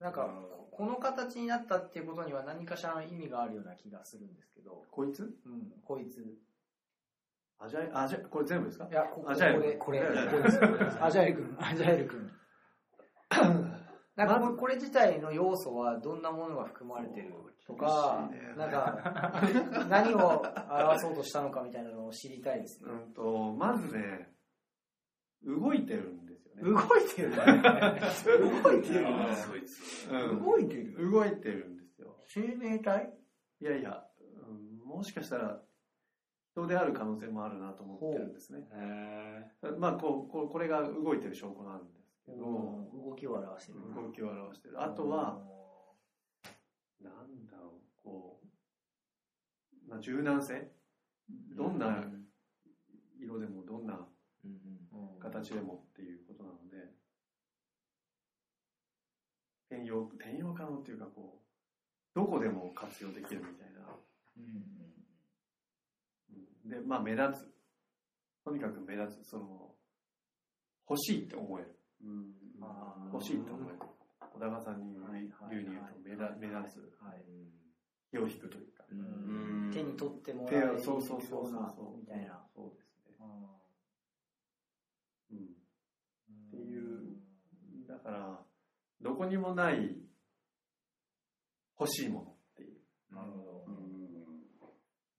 [0.00, 5.22] なんかここの形になったっていうことには何かしらの意味があるような気がするんですけど、こいつ？
[5.22, 6.36] うん、こいつい
[7.58, 8.88] アジャイアジャこれ全部ですか？
[8.90, 10.18] やここアジャイルこれこれ
[11.00, 12.30] アジャイル君アジャイル君
[14.16, 17.32] なんかこれこれ自体の要素はどんなものが含まれてる
[17.66, 19.42] とか、なんか
[19.90, 22.92] 何を表そうとしたのかみたいなのを知りたいですね。
[22.92, 24.32] うんと、まずね、
[25.42, 26.62] 動いてるんですよね。
[26.62, 27.36] 動いてるね。
[28.62, 29.04] 動いてる
[30.40, 32.16] 動いてる動いてるんですよ。
[32.26, 33.12] 生命体？
[33.60, 34.06] いやいや、
[34.48, 35.60] うんもしかしたら
[36.52, 38.68] 人である可能性もあるなと思ってるんですね。
[39.78, 43.80] まあこうこう、これが動いてる証拠なんですけど、動きを表してる。
[43.94, 44.82] 動きを表してる。
[44.82, 45.42] あとは、
[47.00, 48.46] なんだろう、こう、
[49.88, 50.70] まあ、柔軟性
[51.28, 52.04] どんな
[53.18, 54.06] 色でもどんな
[54.44, 54.48] う
[55.16, 56.76] ん、形でもっていうことなので、
[59.70, 61.44] 転用、転用可能っていうかこう、
[62.14, 63.80] どこでも活用できるみたいな。
[66.76, 67.54] で、まあ目立つ。
[68.44, 69.74] とにかく目立つ、その、
[70.88, 71.78] 欲しいって思える。
[72.04, 73.78] うんあー欲しいって思える。
[74.32, 77.24] 小高さんにはいはい牛乳と目立目立つ、はい
[78.10, 78.84] 気を引くというか。
[78.94, 81.98] ん手に取っても手らえるをそうそうそうそう。
[81.98, 82.46] みたいな。
[82.54, 83.16] そうですね。
[83.20, 83.24] あ
[85.32, 85.38] うん。
[85.38, 85.40] ー
[86.48, 87.16] っていう
[87.88, 88.40] だから、
[89.00, 89.96] どこにもない
[91.78, 93.14] 欲しいものっていう。
[93.14, 93.64] なるほど。
[93.66, 93.74] うん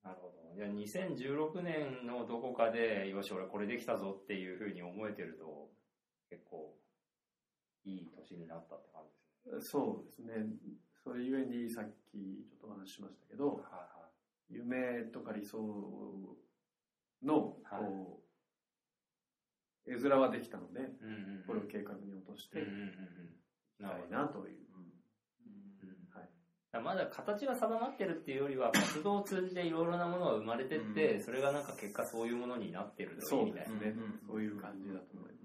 [0.02, 0.54] なるほど。
[0.56, 5.68] じゃあ2016年のどこかで、よし、俺これできたぞっていうふうに思えてると、
[6.28, 6.76] 結構、
[7.84, 9.02] いい年になったって感
[9.44, 9.70] じですね。
[9.70, 10.46] そうですね。
[11.04, 12.18] それゆえにさっき
[12.48, 14.08] ちょっとお話ししましたけど、はいは
[14.48, 15.58] 夢とか理想
[17.22, 18.22] の、はいこ
[19.86, 20.82] う、絵面はできたので、い。
[20.82, 20.92] うんうん
[21.38, 21.44] うん。
[21.46, 24.10] これを計画に落としていきたい。
[24.10, 24.66] なという。
[26.80, 33.44] まだ形が定まってるっていうよりは、活動を通じていろいろなものが生まれてって、うんそれがなんか結果そういうものになってるみたいな。
[33.44, 34.20] ですねうん。
[34.26, 35.35] そういう感じだと思いますね。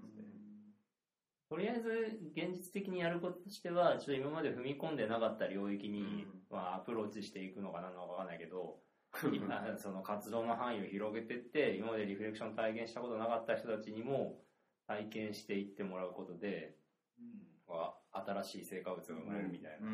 [1.52, 8.80] とりあえず、現実的にやることとしては、ちょっと今まで踏み込んでなかった領域に、まあ、アプローチしていくのかなのかわかんないけど、
[9.34, 14.42] 今その活動の範囲を広げていって、今までリフレクション体験したことなかった人たちにも
[14.86, 16.78] 体験していってもらうことで、
[17.68, 19.88] まあ新しい成果物が生まれるみたいな。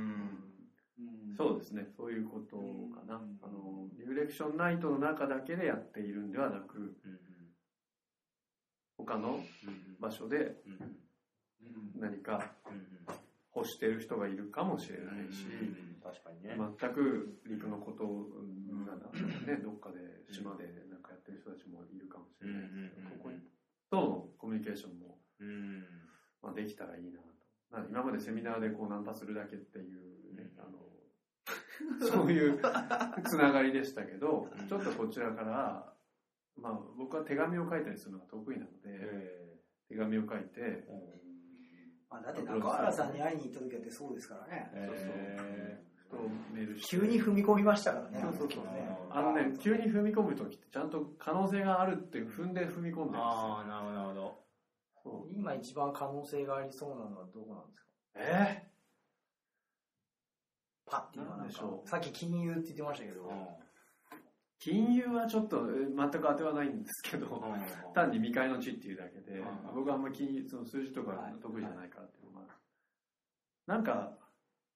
[1.36, 1.88] そうですね。
[1.96, 2.56] そういうこと
[2.94, 3.16] かな。
[3.42, 7.18] あの、リフレクションナイトの中だけでやっているんではなく、うん
[8.96, 10.00] 他のうんうん。
[10.00, 11.07] 場所でうん
[11.98, 12.88] 何かうん
[13.54, 16.56] 欲してる人がいるかもしれないし、うん確かにね。
[16.56, 18.24] 全く陸のことを、
[18.86, 19.98] なんだろうね、どっかで
[20.32, 23.36] 島でなんかやってる人たちもいるかもしれないですけど、ここに
[23.90, 25.84] とのコミュニケーションも、うん。
[26.40, 27.28] まあ、できたらいいなと。
[27.70, 30.60] な今までセミナーでこうナンパするだけっていうね、うん。
[30.60, 32.58] あの、そういう
[33.26, 35.92] つながりでしたけどうん、ちょっとこちらから、
[36.56, 41.27] まあ僕は手紙を書いたりするのが得意なので、え手紙を書いて、ー
[42.10, 44.70] まあ、だって中原さんに会いに行った時だってそうですからね。
[44.72, 46.66] えー。
[46.66, 48.18] ルして急に踏み込みましたからね。
[48.20, 48.48] そうそう。
[48.50, 48.98] そうあの時ね。
[49.10, 53.14] あのね、急に踏み込むときってちゃんと可能性があるって踏んで踏み込んでるんです。
[53.14, 53.22] よ。
[53.22, 54.40] ああ、なるほど、なるほど。
[55.04, 55.34] そう。
[55.34, 57.88] 今一番可能性がありそうなのはどこなんですか？
[58.14, 58.68] え
[60.86, 61.88] パッて今なんかなんでしょう。
[61.88, 63.30] さっき金融って言ってましたけど、
[64.60, 67.44] 金融はちょっとえ全く当てはないんですけど、
[67.94, 72.46] 単に未開の地っていうだけでうん、僕はあんま金融、その数字とかはい得意じゃないからっていうのが、
[73.66, 74.12] なんか、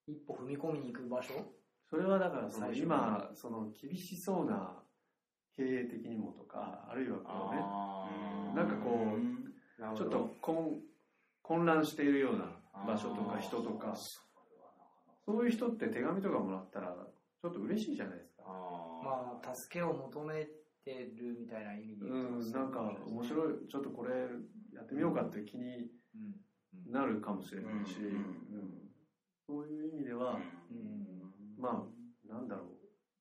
[0.07, 1.33] 一歩踏み込みに行く場所？
[1.91, 2.73] それはだからその。
[2.73, 4.83] 今、その厳しそうな
[5.57, 7.51] 経営的にもとか、あるいはこ
[8.55, 10.81] うね、なんかこうちょっと混
[11.43, 12.47] 混乱しているような
[12.87, 13.97] 場所とか人とか、
[15.27, 16.95] そういう人って手紙とかもらったら、
[17.43, 18.45] ちょっと嬉しいじゃないですか。
[19.13, 20.45] あまあ、助けを求め
[20.85, 23.27] てるみたいな意味で言うとうん、なんか面い。
[23.27, 24.11] 白い、ちょっとこれ
[24.75, 26.37] やってみようかって気にうん
[26.91, 28.79] なるかもしれないし、うんうん
[29.47, 30.39] そういう意味では、
[30.71, 31.61] うん。
[31.61, 32.63] まあ、なんだろ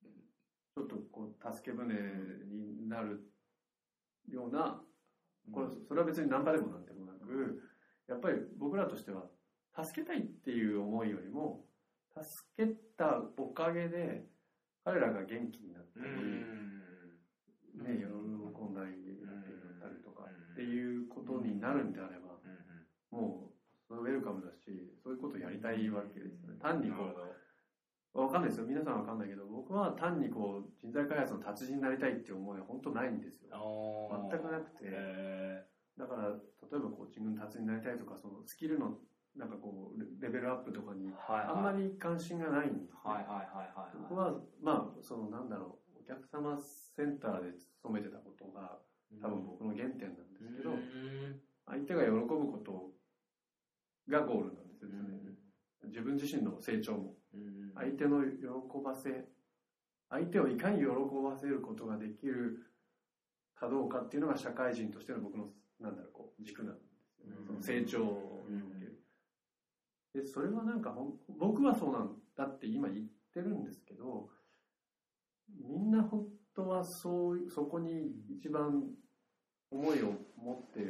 [0.04, 0.08] う、
[0.74, 1.92] ちょっとこう、助け舟
[2.46, 3.30] になる
[4.28, 4.82] ような、
[5.52, 7.60] これ、それは別に何かでもなんでもなく、
[8.08, 9.24] やっぱり僕らとしては、
[9.84, 11.66] 助けたいっていう思いよりも、
[12.22, 12.66] 助け
[12.96, 14.24] たおかげで、
[14.84, 16.82] 彼らが元気になったうり、ん。
[17.82, 18.74] ね、喜ん。
[18.74, 19.38] だり、ってなっ
[19.80, 22.38] たりとか、っていうことになるんであれば、
[23.10, 23.52] も
[23.90, 26.58] う、ウェルカムだし、そういうことをやりたいわけですよね。
[26.60, 27.04] 単にこ
[28.14, 28.66] う、わかんないですよ。
[28.66, 33.50] 皆さんわかんないけど、僕は単にこう、人材開発の達人になりたいっていう思いは本当ないんですよ。
[34.30, 35.64] 全くなくて、へ
[35.96, 36.36] だから、例
[36.76, 38.98] えばコーチングの達人になりたいとか、そのスキルの、
[39.36, 42.92] なんかこう、レレベルアップとかに、あんまり関心がないんで。
[43.02, 48.78] はいはいはいはい僕は、まあ、そのなんだろう、お客様センターで勤めてたことが、
[49.20, 50.70] 多分僕の原点なんですけど、
[51.66, 52.90] 相手が喜ぶこと
[54.08, 54.96] がゴールなんですよね。
[55.84, 57.14] 自分自身の成長も。
[57.74, 59.24] 相手の喜ばせ、
[60.10, 62.66] 相手をいかに喜ばせることができる
[63.54, 65.48] かどうかっていうのが社会人としての僕の、
[65.80, 67.36] なんだろう、こう、軸なんですよね。
[67.46, 68.31] その成長。
[70.14, 70.94] で、それはなんか
[71.38, 74.28] 僕はそうなんだって今言ってるんですけど、
[75.48, 78.84] みんな本当はそう、そこに一番
[79.70, 80.80] 思いを持って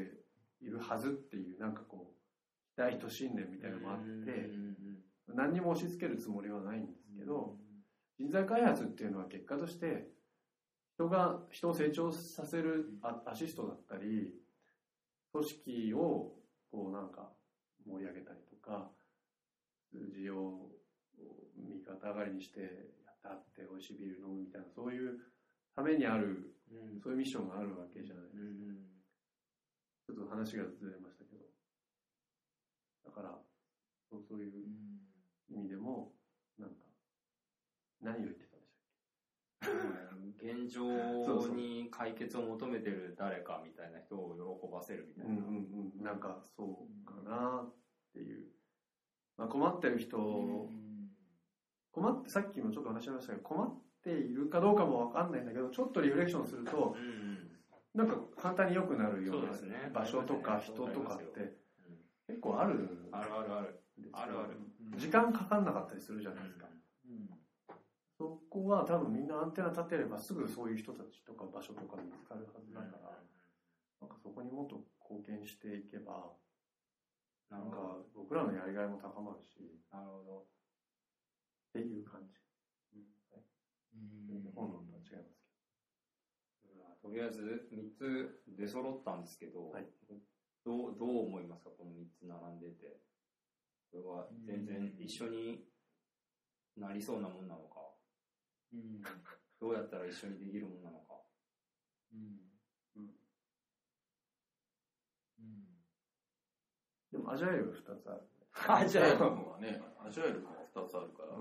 [0.61, 4.51] いるはずっていう、なんかこう、期待と信念みたいなのもあって、
[5.29, 7.57] 何にも押し付けるつもりはないんですけど、
[8.19, 10.09] 人材開発っていうのは結果として、
[10.95, 14.35] 人が、人を成長させるアアシストだったり、
[15.33, 16.35] 組織を
[16.71, 17.31] こうなんか
[17.87, 18.91] 盛り上げたりとか、
[19.93, 20.71] 数字を
[21.55, 22.61] 右肩上がりにして、
[23.05, 25.21] やったって美味しいビール飲むみたいな、そういう
[25.77, 26.51] ためにある、
[27.03, 28.43] そういうミッションがあるわけじゃないですか。
[30.07, 31.45] ちょっと話がずれましたけど、
[33.05, 33.39] だから、
[34.09, 34.65] そうそういう
[35.51, 36.11] 意味でも、
[36.59, 36.85] なんか、
[38.01, 40.13] 何を言ってたんでしたっ
[40.43, 40.83] 現状
[41.55, 45.35] に解決を求めてる誰かみたいな人を喜ばせるみたいな。
[45.35, 47.73] けうんうんうん、なんかそうかなっ
[48.13, 48.49] ていう。
[49.43, 50.69] まあ、困ってる人、
[51.91, 53.75] 困って、さっきもちょっと話しましたけど、困っ
[54.05, 57.51] ているかどうかもわかんないんだけど、ちょっとリフレクションすると、うん。
[57.93, 59.51] なんか簡単に良くなるような
[59.93, 61.59] 場所とか人とかって
[62.27, 63.83] 結構あるあるあるある。
[64.13, 64.57] あるある。
[64.97, 66.67] 時間かかんなかったりするじゃないですか。
[68.17, 73.19] そこは多分みんなアンテナ立てればすぐそういう人たちとか場所とか見つかるはずだから、
[74.01, 76.31] なんかそこにもっと貢献していけば、
[77.53, 80.39] なんか僕らのやりがいも高まるし、なるほど。
[80.41, 80.45] っ
[81.75, 82.33] ていう感じ。
[84.27, 85.43] 全然本論とは違います
[87.03, 89.87] とりあえず3つ出揃ったんですけど、はい
[90.65, 93.01] どうどう思いますか、この3つ並んでて。
[93.91, 95.67] これは全然一緒に
[96.77, 97.81] なりそうなもんなのか、
[99.61, 101.21] どうやったら一緒にできるもんなのか。
[102.11, 102.52] けど。
[107.13, 108.21] でもアジャイルが2つある。
[108.69, 111.37] あじゃあはね、アジャイルが2つあるから、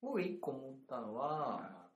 [0.00, 1.88] 僕一個思ったのは、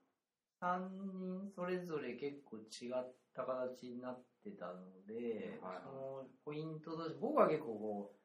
[0.61, 4.73] 3人それぞれ結構違った形になってたの
[5.07, 8.17] で、はいはいそのポイントとして、僕は結構こう、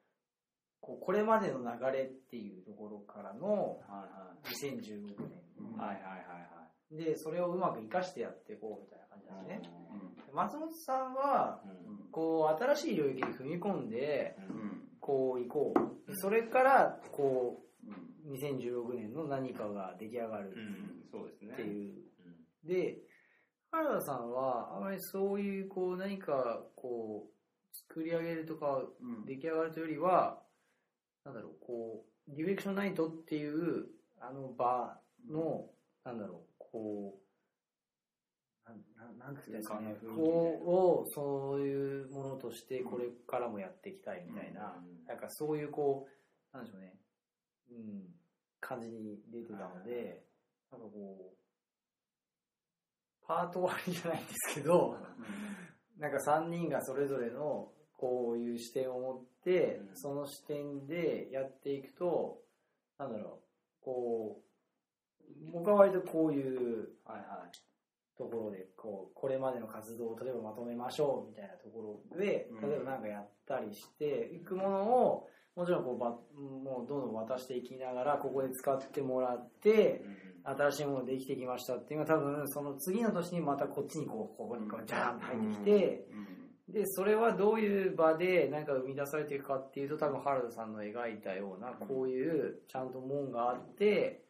[0.80, 4.08] こうこれまでの流れっていうところからのは
[4.44, 5.42] い2016年。
[5.76, 5.94] はい。
[5.94, 6.02] はいはい
[6.48, 6.52] は
[6.90, 9.78] で、それをうまく活かしてやっていこうみたいな感じなんいですね。
[9.88, 10.11] はい。
[10.34, 12.10] 松本さんは、うん。
[12.10, 14.88] こう、新しい領域に踏み込んで、うん。
[15.00, 15.74] こう行こ
[16.08, 16.16] う。
[16.16, 17.64] それから、こ
[18.28, 20.52] う、2016年の何かが出来上がる。
[20.56, 21.04] うん。
[21.10, 21.52] そうですね。
[21.52, 22.02] っていう。
[22.64, 22.68] うん。
[22.68, 22.98] で、
[23.70, 28.82] 原田さんは、あまりそういう、こう、何か、こう、作り上げるとか、
[29.26, 30.42] 出来上がるというよりは、
[31.24, 33.86] なんだろう、こう、ディレクションナイトっていう、
[34.20, 35.70] あの場の、
[36.04, 37.21] なんだろう、こう、
[39.18, 45.06] なん、ていうんですかね、こうを、そういうものとして、これからもやっていきたいみたいな、うん。
[45.06, 46.06] なんかそういう、こ
[46.52, 46.94] う、なんでしょうね、
[47.70, 48.02] うん、
[48.60, 50.24] 感じに出てたので、
[50.70, 51.36] なんかこう、
[53.26, 54.96] パート割りじゃないんですけど、
[55.98, 59.96] なんか3人がそれぞれのこういう視点を持って、うん。
[59.96, 62.40] その視点でやっていくと、
[62.98, 63.40] なんだろ
[63.82, 64.52] う、こう、
[65.52, 67.71] 僕は割とこういうはいはい。
[68.16, 72.70] ところで、こう、これまでの活動を例えばまとめましょうみたいなところで、うん。
[72.70, 80.02] 例えばなんかやったりしていくものを、もちろんこうば、もうどんどん渡していきながら、ここで使ってもらって、
[80.44, 86.06] 新しいものできてきましたっていうのが多分その次の年にまたこっちにこうここにこうジャーンと入ってきて、
[86.68, 94.24] でそれはどういう場で何か生み出されていくかっていうと多分原田さんの描いたようなこういうちゃんと門があって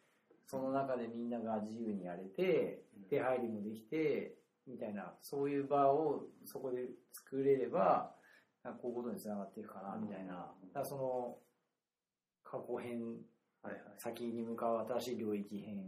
[0.45, 4.35] その中でみんなが自由にやれて出入りもできて
[4.67, 8.15] みたいなそういう場をそこで作れれば
[8.63, 10.33] なんかこういうことにつながっていくかなみたいな。
[10.33, 10.37] だ
[10.73, 11.37] からその
[12.43, 13.17] 過去編。
[13.97, 15.85] 先に向かう新しい領域編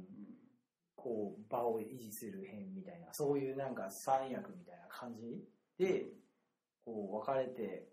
[0.96, 5.44] こう場を維持する編みたいなそういうなんか三役みたいな感じ
[5.78, 6.06] で
[6.86, 7.90] こう分かれて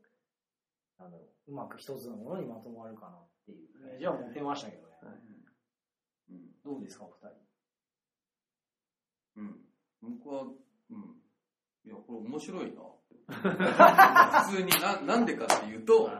[1.00, 3.58] なんだろううまく一つのものにまとまるかなっていう。
[3.82, 4.94] イメージは持ってましたけどね、
[6.64, 7.28] どうですかお二
[9.36, 9.40] 人？
[9.40, 9.56] うん。
[10.02, 10.42] 僕は、
[10.90, 11.16] うん。
[11.84, 12.74] いや、これ面白いなっ
[13.08, 13.16] て。
[14.48, 16.10] 普通にな、なんでかっていうと、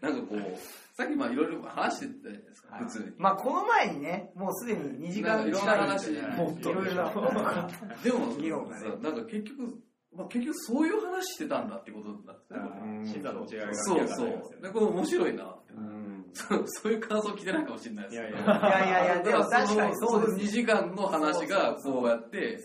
[0.00, 0.58] なんかこう、
[0.96, 3.12] さっきまあいろいろ話してたじゃないですか、普通に。
[3.18, 6.70] まあこの前にねもうすでに2時間いろんな話もっと。
[6.70, 6.94] いろいろ。
[6.94, 7.68] な
[8.02, 8.80] でも、議論がね。
[8.80, 9.78] さなんか結局、
[10.12, 13.06] まあ、結局そういう話してたんだってことになってうん。
[13.06, 14.62] 審査の違いがそうそう。
[14.62, 15.74] で、これ面白いなって。
[15.74, 15.97] うん
[16.32, 18.38] そうそういう感想聞いてないかもしれないですけど。
[18.38, 22.58] いやいいやいやでも確かにそうです2時間の話がこうやって、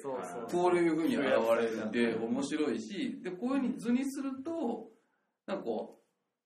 [0.51, 4.89] こういうふうに現れるんで面白いし、で、こういうふうに図にすると、
[5.45, 5.99] なんかこ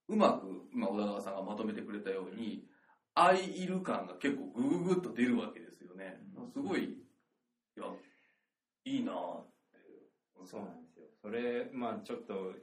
[0.08, 2.66] う、うまく、今小田川さんがまとめてくれたように、
[3.14, 6.20] 愛いる感が結構グググッと出るわけですよね。
[6.54, 6.98] すごい、い
[7.76, 7.86] や、
[8.86, 9.78] いいなぁって。
[10.46, 11.06] そうなんですよ。
[11.22, 12.54] それ、まあちょっと、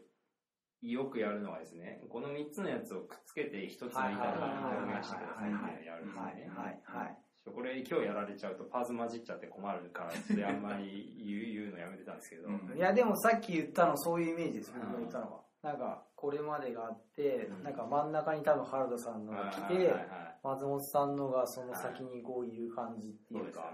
[0.93, 5.49] よくやるのはですね、この3つのやつをくっつけて1つの板に表現してください。
[5.49, 7.19] っていうのをやるんですはいね。
[7.53, 12.77] これ今日やられちゃうとパーツ混じっちゃって困るから、それあんまり言う 言うのやめてたんですけど、うん。
[12.77, 14.99] いやでもさっき言ったのそういうイメージです僕がうん。
[15.01, 15.45] 言ったのは。
[15.63, 17.63] なんかこれまでがあってうん。
[17.63, 19.95] なんか真ん中に多分原田さんのが来はいて
[20.43, 23.73] 松本さんのがその先にこういる感じっていううか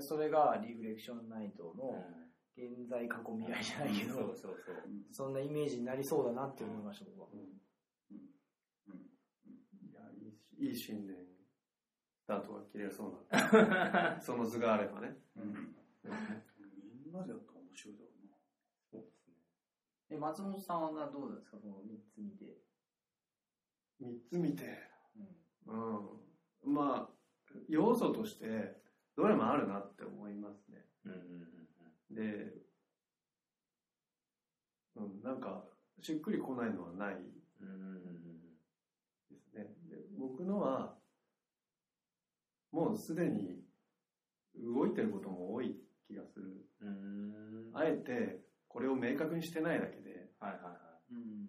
[0.00, 2.02] それがリフレクションナイトの
[2.56, 4.76] 現在過去未来じゃないけど、そうそうそう。
[5.12, 7.28] そんなイメージになりそうだなって思いました、僕は。
[7.34, 8.14] い
[9.92, 11.16] や、いいし、いい新年、
[12.24, 14.18] スタートが切れそうな。
[14.24, 15.18] その図があればね。
[15.36, 15.76] うん
[17.04, 18.34] みんなでやったら面白いだろうな。
[18.90, 19.34] そうですね。
[20.10, 22.62] え、松本さんはどうですか、その3つ見て。
[24.00, 24.64] 三つ見て。
[25.66, 26.74] うん。
[26.74, 27.10] まあ、
[27.68, 28.80] 要素として、
[29.14, 30.86] どれもあるなって思いますね。
[31.04, 31.55] うんうんうん
[32.10, 32.52] で、
[34.96, 35.64] うん、なんか、
[36.00, 37.16] しっくりこないのはない
[39.30, 39.64] ですね。
[39.88, 40.94] で僕のは、
[42.72, 43.62] もうすでに
[44.56, 45.76] 動いてることも多い
[46.06, 46.66] 気がする。
[47.74, 50.70] あえて、これを明確にしてないだけで、はいはいは
[51.10, 51.48] うん。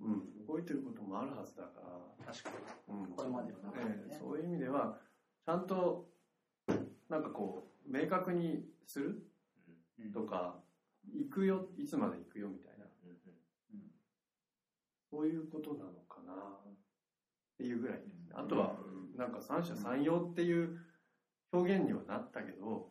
[0.00, 2.50] うん、動いてることもあるはずだから、確か
[2.88, 2.96] に。
[2.96, 4.98] うんこれまでの中でねええそういう意味では、
[5.44, 6.08] ちゃんと、
[7.08, 9.29] なんかこう、明確にする
[10.12, 10.60] とか、
[11.12, 12.86] 行くよ、いつまで行くよみたいな、
[15.10, 16.32] そういうことなのかな。
[16.32, 18.30] っていうぐらいですね。
[18.32, 18.74] あとは、
[19.16, 20.78] なんか三者三様っていう
[21.52, 22.88] 表現にはなったけど、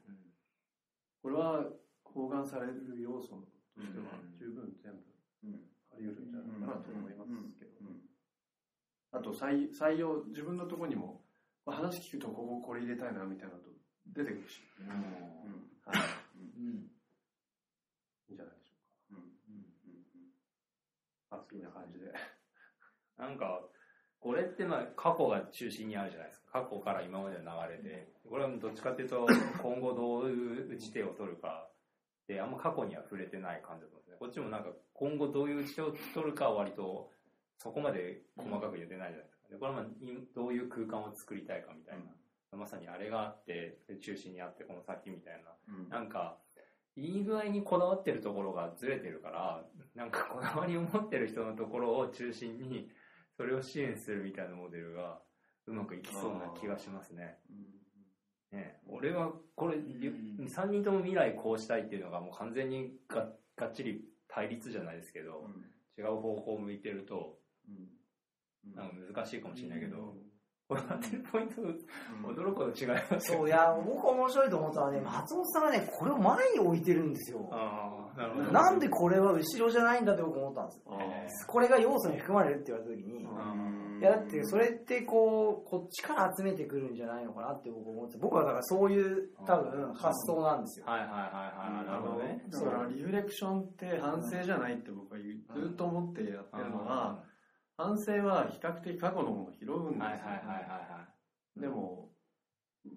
[1.23, 1.65] これは
[2.03, 3.41] 包含される要素
[3.75, 4.37] としてはうん。
[4.37, 4.99] 十分全部
[5.43, 5.53] うん。
[5.91, 7.71] あり得るんじゃないかなと思いますけど。
[9.11, 11.25] あと採採用、自分のところにも、
[11.65, 13.69] まあ話聞くとこここれ入れたいなみたいなのと
[14.13, 14.87] 出てくるし、うん。
[15.83, 15.97] はい、
[16.37, 16.91] うん。
[18.33, 18.75] んじゃないでしょ
[19.11, 20.03] うんうんう
[21.29, 21.35] か。
[21.35, 22.13] ハッピーな感じで。
[23.17, 23.61] なんか、
[24.19, 26.63] これってまあ過去が中心にあるじゃないですか。
[26.63, 28.11] 過去から今までの流れで。
[28.27, 29.25] これはどっちかっていうと、
[29.61, 31.69] 今後どういう打ち手を取るか。
[32.27, 34.17] で、あんま過去には触れてない感じだと思うんですね。
[34.19, 37.11] こっちもなんか今後どういう打ち手を取るかは割と
[37.57, 39.49] そこまで細かく言ってないじゃないですか。
[39.49, 42.15] でこれはまあいどういう空間を作りたいかみたいな。
[42.57, 45.55] まさにあれがあって、で中心にあって、この先みたいな。
[45.67, 46.37] うんなんか、
[46.95, 49.65] いい具合にこだわってるところがずれてるから、
[49.95, 52.89] なんかこだわりを持ってる人のところを中心に、
[53.37, 55.21] それを支援するみたいなモデルが
[55.65, 57.37] うまくいきそうな気がしますね。
[58.51, 58.81] ね。
[58.87, 65.47] 俺はこれ、3人とも未来こうしたいっていうのがもう完全にががっちり対立じゃないですけど、
[65.97, 67.37] 違う方向を向いてると、
[68.75, 70.15] なんか難しいかもしれないけど、
[70.69, 71.61] これ当てるポイント、
[72.27, 77.49] 驚くほど違いますよそう、いや、僕面白いと思ったのはね、松本さんがね、これを前に置いてるんですよ。
[77.51, 78.51] ああ、なるほど。
[78.51, 80.83] なんでこれは後ろじゃないんだって僕思ったんですよ。
[81.01, 83.23] えこれが要素に含まれるって言われた時に、
[83.99, 90.85] いやだってそれってこう、こっちから集めてくるんじゃないのかなって僕思って、僕はだからそういう多分発想なんですよ。
[90.85, 92.43] はいはいはいはい、なるほどね。
[92.47, 97.23] だからリフレクションって反省じゃないって僕は言うずっと思ってやってるのは、
[97.79, 101.07] 反省は比較的過去のものを拾うんですよ、はいはいはいは
[101.55, 102.09] でも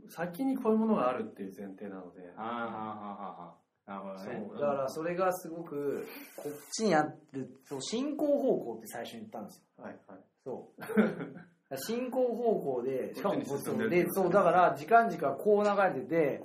[0.09, 2.22] 先にこういうものがあるっていう前提なので。
[2.22, 2.35] いはい。
[2.37, 3.55] ああ、はあはあは
[3.87, 3.91] あ。
[3.91, 4.45] なるほどね。
[4.49, 4.61] そう。
[4.61, 6.07] だからそれがすごく
[6.37, 7.03] こっちにあ
[7.33, 9.85] るそう進行方向って最初に言ったんですよ。
[9.85, 10.20] はいはい。
[10.45, 11.76] そう。
[11.87, 16.45] 進行方向でしかもこっちでそうだから時間軸がこう流れてて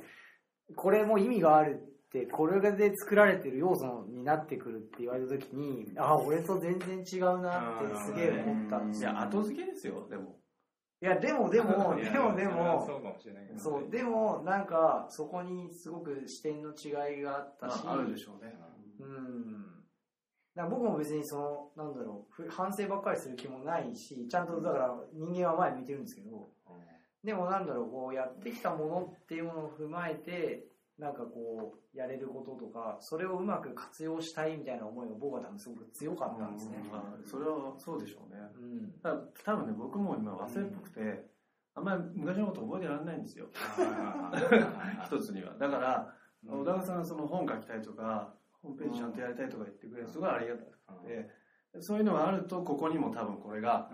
[0.76, 1.82] これも意味がある。
[1.82, 9.12] ってこれで作られてる要素になってくるって言われた時にああ俺と全然違うなってすげえ思ったんですよ。
[9.12, 10.40] いや後付けですよでも。
[11.00, 13.60] いやでもでもでもでもそうかもしれないけど。
[13.60, 18.54] そうでもなんかそこにすごく視点の違いがあったし、まあ、あるでしょうね。
[19.00, 19.78] うん。
[20.58, 26.50] だ僕も別にその、なんだろう、ふ反省ばっかりする気もないし、ちゃんとだから人間は前向いてるんですけど、
[27.24, 30.66] でもなんだろう、こうやってきたものっていうものを踏まえて、
[30.98, 36.78] なんかこう、やれることとか、それをうまく活用したいみたいな思いが僕は多分すごく強かったんですね。
[36.92, 38.42] まあそれはそうでしょうね。
[38.56, 38.92] うん。
[39.02, 41.26] た多分ね僕も今忘れっぽくて、
[41.76, 43.48] あんまり昔のこと覚えてられないんですよ。
[45.06, 45.54] 一つには。
[45.60, 46.14] だから
[46.50, 51.30] 小田さんその本書きたいとかホームページちゃんとやりたいとか言ってくれるすごいありがたくて
[51.80, 53.90] そういうのがあるとここにも多分これが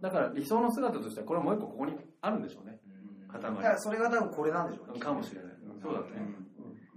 [0.00, 2.80] だから理想の姿としてはこれはもう一個ここにあるんでしょうね。
[3.28, 3.40] 塊。
[3.40, 4.98] だからそれが多分これなんでしょうね。
[4.98, 5.49] かもしれない
[5.82, 6.06] そうだね。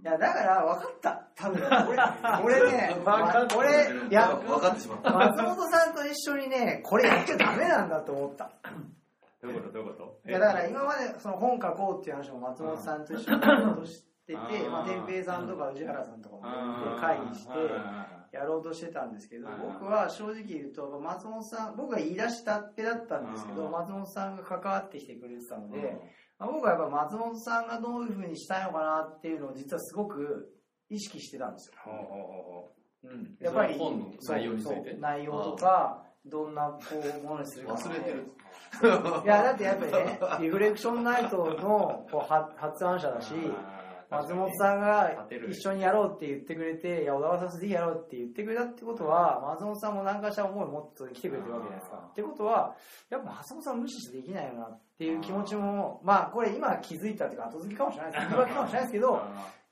[0.02, 1.28] いや、だから分かった。
[1.36, 1.62] 多分。
[2.44, 2.96] 俺、俺ね、
[3.56, 5.12] 俺、いや、分かってしまった。
[5.14, 8.52] 松本さんと一緒にね、これやっちゃダメなんだと思った。
[9.42, 9.74] どういうこと？
[9.74, 10.30] どういうこと？
[10.30, 14.72] いや、だから今までその本書こうっていう話も松本さんと一緒にやろうとしてて、うん。
[14.72, 17.00] まあ、天平さんとか宇治原さんとかもうん。
[17.00, 17.70] 会議してうん。
[18.34, 23.72] やろうとしてたんですけどうん、僕は正直言うと、松本さん、僕が言い出したっぺだったんですけど、うん。
[23.72, 25.92] 松本さんが関わってきてくれてたので、まあ
[26.46, 30.50] 僕はやっぱ松本さんがどういうふうにしたいのかなっていうのを実はすごく
[30.89, 31.74] 意識してたんですよ。
[31.84, 32.70] ほ
[33.04, 34.96] うん、やっぱり本の内容について。
[35.00, 37.74] 内容とかどんなこうものにするか。
[37.74, 38.32] 忘れてる。
[39.24, 43.54] いやだってやっぱりねリフレクションナイトのこうは発案者だしう
[44.22, 51.97] 松本さんが一緒にやろうって言ってくれて、いや、小田原さんとぜひやろうって言ってくれたってことは、松本さんも何かしら思いを持って来てくれてるわけじゃないですか。
[51.97, 52.76] ってことは、
[53.09, 58.28] やっぱ松本さん無視してできないよなっていう気持ちも、まあこれ今気づいたっていうか後付けかもしれないです。
[58.28, 59.22] 言い訳かもしれないですけど、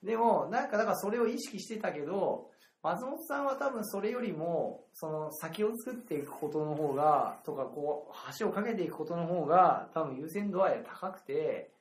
[0.03, 2.49] でも、なんかだからそれを意識してたけど、
[2.83, 11.71] 松本さんは多分それよりも、その先を作っていくことの方が、とかこう、橋を架けていくことの方が、多分優先度合いが高くて、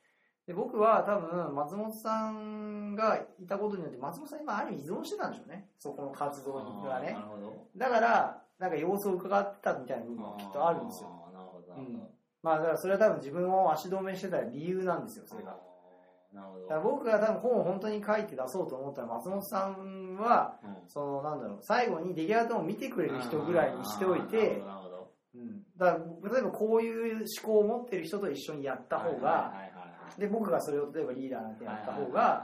[0.51, 5.65] で僕は多分松本さんがいたことによって、松本さん今ある意味依存してたんでしょうね。
[5.79, 7.19] そこの活動がねな。
[7.19, 7.53] るほど。
[7.77, 11.09] だから、なんか様子を伺ってたみたいな部分はきっとあるんですよ。
[11.33, 11.73] なるほど。
[12.43, 15.55] まあだからそれは多分自分を足止めしてた理由なんですよ、それが。
[16.33, 16.63] なるほど。
[16.63, 25.11] だから僕が多分本を本当に書いて出そうと思ったら松本さんはうんそのなんだろう最後に出来上がったのを見てくれる人ぐらいにしておいて、なるほど。
[25.33, 29.70] うん、だから例えばこういう思考を持ってる人と一緒にやった方が、はいはいはい
[30.17, 32.43] で僕がそれを例えばリーダーなんてやった方が、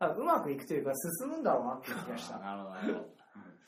[0.00, 2.38] うまくいくというか進むんだろうなって気がした。
[2.38, 3.22] なるほど、なるほど。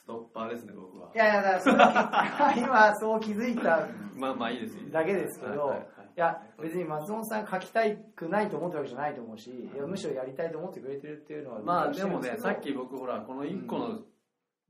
[0.05, 1.11] ストッパーですね、僕は。
[1.15, 4.91] いやいや、だから 今そう気づいた まあまあいいです。
[4.91, 5.77] だけですけどは
[6.17, 14.01] いや、別に松本さん書きたくないと思ってるわけじゃないと思うし、いやむしろやりたいと思ってくれてるっていうのはまあでもね、さっき僕ほら、この1個の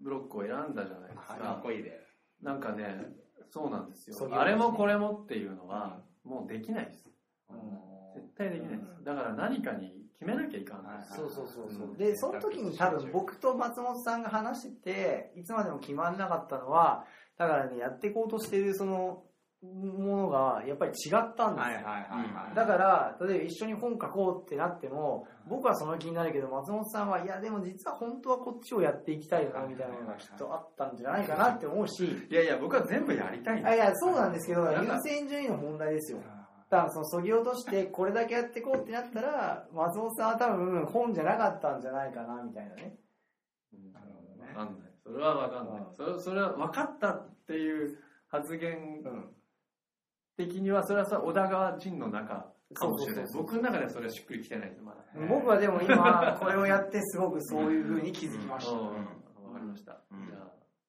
[0.00, 1.60] ブロックを選んだじゃないですかっか。
[1.62, 2.00] こいいで。
[2.40, 3.14] なんかね、
[3.50, 7.10] そうなんですよあれもこれもっていうのは、もうできないです。
[7.50, 7.93] うん絶
[8.36, 9.04] 対できないです。
[9.04, 10.84] だから何かに決めなきゃいかん。
[10.84, 11.02] ない。
[11.04, 11.96] そうそうそうそう、うん。
[11.96, 17.04] でその時に多分僕と松本さんが話してていつまでも決まんなかったのは
[17.38, 19.22] だからねやっていこうとしてるその
[19.62, 22.54] ものがやっぱり違ったんですよ、はいはいはいはい。
[22.54, 32.04] だから例えば一緒に本書こうってなっても僕はその気になるけど松本さんはいやでも実は本当はこっちをやっていきたいよなみたいなのがきっとあったんじゃないかなって思うし。
[32.30, 36.18] いやいや、僕は全部やりたいんですあいやそうなんですけど優先順位の問題ですよ
[36.70, 42.96] 多分そのそぎ落としてこれだけやっていこうってなったら松本さんは多分本じゃなかったんじゃないかなみたいなね
[44.54, 44.90] わかんない。
[45.02, 45.82] それはわかんない。
[45.96, 47.98] それそれは分かったっていう
[48.28, 49.34] 発言うん
[50.36, 53.24] 的には、それはさ、小田川陣の中かもしれない。
[53.34, 54.98] 僕の中ではそれはしっくりきてないです、まだ。
[55.28, 58.82] 僕はでも今これをやってすごくそういう風に気づきました、うんい
[59.46, 60.00] わかりました。
[60.10, 60.38] うんじゃ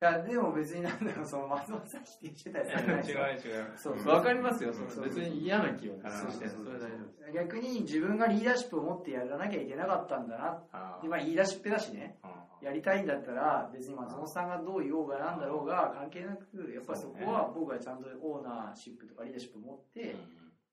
[0.02, 3.20] やでも別になんだろうその松本さん否定してたりされないですよ
[3.58, 3.78] 違う。
[3.78, 4.74] そうあわかりますよ。
[4.74, 7.32] そ別に嫌な気はそうしてそれ大丈夫です。
[7.34, 10.64] 逆に自分がリーダーシップを持ってやらなきゃいけなかったんだな。
[10.74, 12.20] あでまあ言い出しっぺだしね。
[12.24, 20.16] ーやりたいんだったら別に松本さんがどう言おうがなんだろうが関係なくやっぱそこは僕はちゃんとオーナーシップとかリーダーシップを持って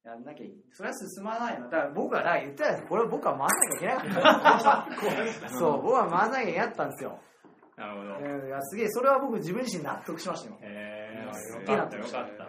[0.02, 1.68] やんなきゃいそれは進まないの。
[1.68, 5.48] だから僕はだから言ったらこれを僕は回らなきゃいけなかった。
[5.54, 7.18] そう僕は回らなきゃいけなかったんですよ
[7.76, 8.18] なるほど。
[8.18, 12.48] うんいやすげえそれは僕自分自身納得しましたよへえなってかったよかった。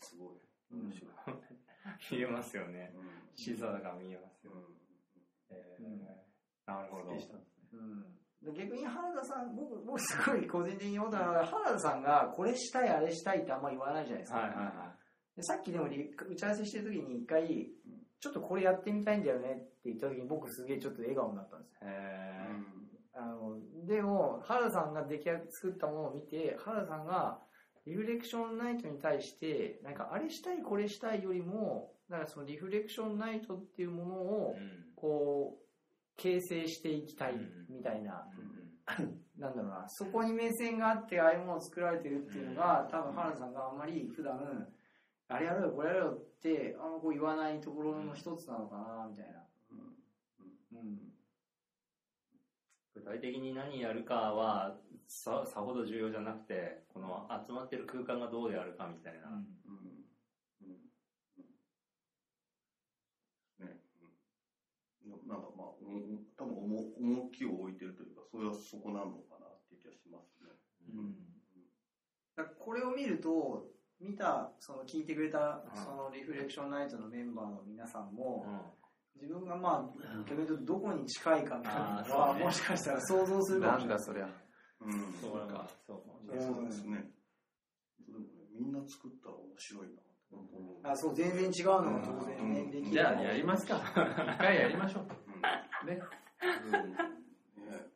[0.00, 0.28] すごい。
[0.70, 1.10] 面白い。
[2.12, 2.92] 見えますよね。
[2.94, 4.52] うん静かが見えますよ。
[6.66, 7.12] なるほど。
[7.72, 8.02] うん、
[8.42, 14.92] で逆に原田さん僕僕すごい個人的に思ったのは原田さんがこれしたいあれしたいってあんま言わないじゃないですか、はいはいは
[15.36, 17.68] でさっきでもリ打ち合わせしてる時に一回
[18.18, 21.92] ちょっとこれやってみたいんだよねって言った時に僕すげえちょっと笑顔になったんですよい。
[21.92, 21.94] へ
[23.16, 23.56] あの
[23.86, 27.38] でも原田さんが出来上作ったものを見て原田さんが
[27.86, 34.86] リフレクションナイトに対してなんかあれしたいこれしたいよりもなんかそのリフレクションナイトっていうものーをうん。
[34.94, 35.66] こう
[36.16, 37.76] 形成していきたいうん。
[37.76, 38.26] みたいな、
[38.98, 39.20] うん。
[39.38, 39.84] なんだろうな。
[39.88, 44.66] そこに目線があってああいうものを作られてるっていうのが多分原田さんがあんまり普段
[45.28, 49.42] あれやろうよこれやろうよってあんまこう言わないところの一つなのかなみたいな、
[50.72, 51.15] うん
[52.96, 59.44] 具体的に何やるかはささほど重要じゃなくてこの集まってる空間がどうであるかみたいな、うん。
[60.62, 60.80] うん。
[63.66, 63.76] ね
[65.04, 65.28] うん。
[65.28, 65.42] なん。
[65.42, 66.24] かまあうん。
[66.38, 70.50] 多分重重きを置いてるというかそれはそこなのかなっていう気がしますね。
[72.34, 73.66] だからこれを見ると
[74.00, 75.84] 見たその聞いてくれたうん。
[75.84, 78.85] そのリフレクションナイトのメンバーの皆さんもうん
[79.20, 84.28] 自分がまあ逆に言うとどこに近いかみたいなはもしかしたら想像するかもしれないなんだそりゃ。
[84.80, 87.10] うんそうかそうですね。
[88.06, 90.02] でもねみんな作ったら面白いな。
[90.90, 93.76] あそう全然違うのが当然ね、うんできるじゃあやりますか。
[93.76, 95.06] 一回やりましょう。
[95.82, 96.00] うんね。
[96.64, 96.96] うんね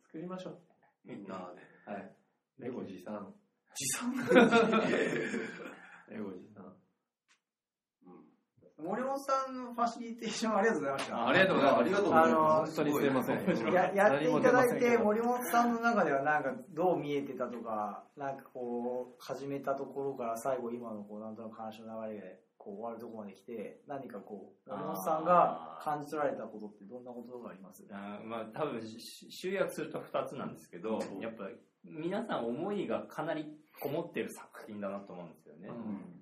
[0.06, 0.58] 作りましょう。
[1.04, 1.52] みんな
[1.86, 1.92] で。
[1.92, 2.16] はい。
[2.58, 3.34] レゴ持参。
[3.74, 4.16] 持参
[6.08, 6.79] レゴ持参。
[8.82, 11.26] 森本さんのファシリテーションありがとうございました。
[11.28, 11.80] ありがとうございます。
[11.80, 12.76] ありがとうございます。
[12.76, 13.34] 本当にすいませ
[13.70, 13.72] ん。
[13.72, 27.86] ややっていただいて森本さんの中ではなんかどう見えてたとかなんかこう始めたところから最後今のこうなんとなく話の流れでこう終わるとこまで来て、何かこう、山本さんが感じ取られたことってどんなことがあります？
[27.90, 31.48] あーまあ多分し集約すると2つなんですけど、やっぱ
[31.84, 35.68] 皆さん思いがかなりこもってる作品だなと思うんですよね。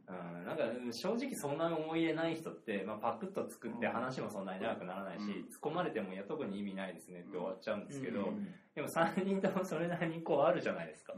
[0.09, 8.29] うん、なんか正直そんなに思い入れない人って、まあ、パクッと作って話もそんなに長くならないし、突っ込まれてもいや特に意味ないですねって終わっちゃうんですけど、
[8.75, 11.15] でも3人ともそれなりにこうあるじゃないですか。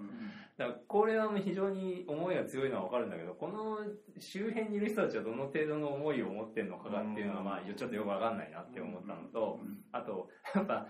[0.56, 3.78] だからこれは非常に思いが強いのはわかるんだけど、この
[4.18, 9.60] 周辺にいる人たちはどの程度の思いを持ってるのかがっていうのは、まあちょっとよくわかんないなって思ったのと、
[9.92, 10.86] あと、やっぱ、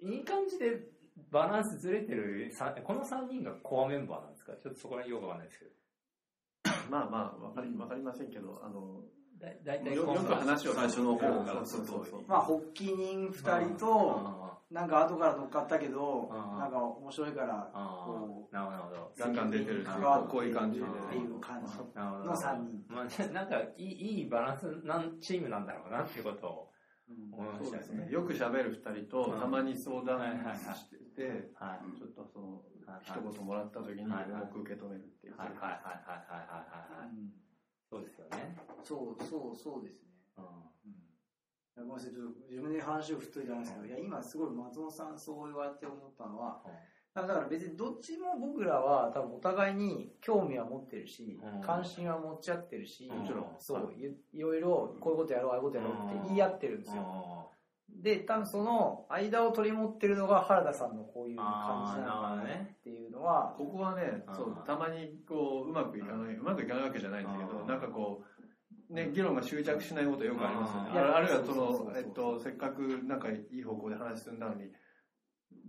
[0.00, 0.80] いい感じで
[1.30, 4.62] バランスずれてるさ、この3人がコアメンバーなんですか？
[4.62, 5.70] ちょっとそこら辺よくわかんないですけど。
[6.90, 9.02] まあまあ、わかり、わかりませんけど、あの、
[9.40, 12.06] だだいたいよよく話を最初の方からそうそう。
[12.06, 19.12] そうまあ、発起人2人と、なんか後から乗っかったけど、うんなんか面白いから、あこあ、なるほどなるほど。
[19.18, 20.86] ガンガン出てるし関わってこういう感じで。
[20.86, 22.24] っていう感じなるほど。
[22.30, 22.84] の3人。
[22.88, 26.71] まあ、なんかいいいいバランスなんチームなんだろうなっていうことを
[27.32, 28.10] 思いましたよね。
[28.10, 29.40] よく喋る二人と、うん。
[29.40, 30.56] たまに相談はいはいはい。
[30.56, 31.98] してて、はい。
[31.98, 33.04] ちょっとその、はい。
[33.04, 35.36] 一言もらった時に重く受け止めるっていう。
[35.36, 35.48] はい。
[35.48, 35.58] はい。
[35.58, 36.02] はい。
[36.04, 36.26] はい。
[36.28, 36.48] はい。
[36.48, 37.04] はい。
[37.04, 37.42] はい。
[37.88, 38.56] そうですよね。
[38.82, 40.08] そう、そう、そうですね。
[40.38, 41.86] うん。
[41.86, 46.62] ごめんなさい、ちょっと自分で話を振っといたんですけど、いや、今すごい松本さんそう言われて思ったのは、
[47.14, 51.60] だから別にどっちも僕らは多分お互いに興味は持ってるし、うん。
[51.60, 53.46] 関心は持ち合ってるし、もちろん。
[53.58, 57.50] そう、いいろいろこういうことやろう、ああいうことやろうって言い合ってるんですよ。
[57.90, 62.46] で、多分その間を取り持ってるのが原田さんのこういう感じなのかなっ
[62.82, 67.66] ていうのは、ここはね、そううん、たまにこう、うまくいかない、うまくいかないわけじゃないんですけど、うん。
[67.66, 68.24] なんかこ
[68.90, 70.90] う、ね、議論が執着しないことよくありますよね。
[70.92, 70.98] うん。
[70.98, 74.72] ああるいはその、えっと、せっかくなんかいい方向で話進んだのに、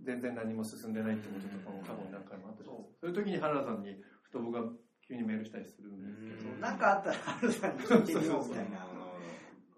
[0.04, 4.62] 全然何も進んでないってこととかも過去に何回もあったし、そういう時に原田さんに、ふと僕が
[5.06, 8.86] 急にメールしたりするんですけど、なんかあったら原田さんに聞いてみようみたいな。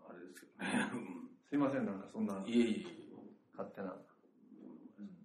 [0.09, 0.66] あれですよね。
[1.48, 2.90] すいません、なんかそんなうんいえいえ。
[3.57, 3.97] 勝手な。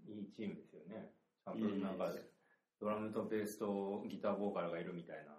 [0.07, 1.11] いいチームですよね。
[1.43, 2.13] ちゃんとなんか、
[2.79, 5.37] ドラムとベースとギターボーカルがいるみたいな。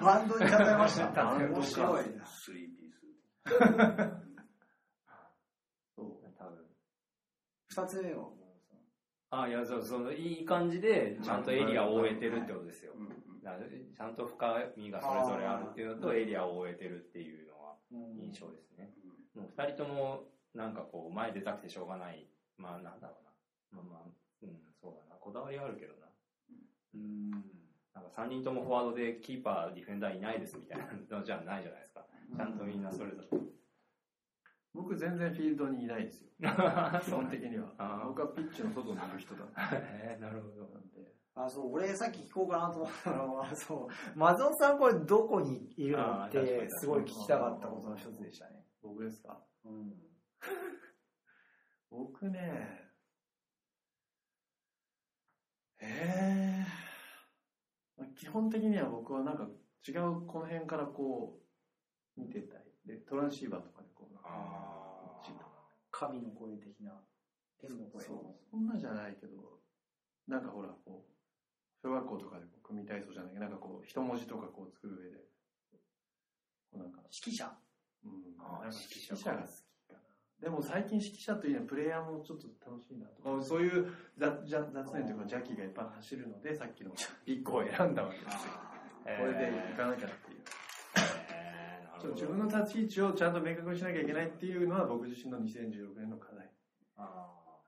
[0.00, 1.34] バンドに例えました。
[1.34, 2.24] 面白いな。
[2.26, 2.94] スリーピース。
[5.96, 6.06] そう。
[6.38, 6.66] 多分。
[7.68, 8.28] 二つ目は、
[9.42, 12.92] あ、いや、そう、その、いい感じで、ちゃんとエリアを終えてるってことですよ。
[13.96, 18.92] ちゃんと深みがそれぞれあるっていうのと、エリアを終えてるっていうのは印象ですね。
[19.34, 20.24] もう二人とも、
[20.54, 22.26] なんかこう、前出たくてしょうがない。
[22.56, 23.82] まあ、なんだろうな。
[23.82, 24.08] まあまあ、
[24.42, 24.50] うん、
[24.80, 25.16] そうだな。
[25.20, 26.06] こだわりはあるけどな。
[26.94, 27.30] うん。
[27.94, 32.04] なんか3人ともフォワードでキーパー、ディフェンダーいないですみたいなのじゃないじゃないですか。
[32.36, 33.38] ちゃんとみんなそれぞれ。
[34.74, 36.28] 僕全然フィールドにいないですよ。
[37.04, 40.64] 基本的には僕はピッチの外にいる人だったえーなるほど。
[40.64, 41.14] んで。
[41.36, 43.88] あ、そう、俺さっき聞こうかなと思ったのは、そう、
[44.18, 48.66] 松尾さんこれどこにいるのって、すごい聞きたかったことの一つでしたね。
[48.82, 49.40] 僕ですか？
[49.64, 49.94] うん。
[51.90, 52.90] 僕ね、
[55.80, 56.64] え
[57.98, 59.48] え基本的には僕はなんか
[59.86, 61.40] 違うこの辺からこ
[62.16, 62.64] う見てたい。
[62.84, 63.88] で、トランシーバーとかで
[65.94, 66.90] 神の声的な、
[67.60, 68.02] 天の声。
[68.02, 69.60] そう、そんなじゃないけど、
[70.26, 71.14] なんかほら、こう、
[71.80, 75.18] 小学校とかでこう組体操じゃないけど、なんかこう、一文字とかこう作る上で、
[76.72, 77.52] こうなんか、指揮者。
[78.04, 79.14] うん、なんか指揮者。
[79.14, 80.00] 指揮者が好きかな。
[80.40, 83.22] でも最近指揮者というのはプレイヤーもちょっと楽しいなと。
[83.22, 86.90] か、そういう雑雑雑念というか邪気がいっぱい走るので、さっきの
[87.24, 88.52] 一個を選んだわけですよ。
[89.04, 90.33] これでいかなきゃって
[92.04, 96.50] ちょ自分の立ち位置をちゃんと明確にしなきゃいけないっていうのは僕自身の2016年の課題。
[96.96, 97.02] あ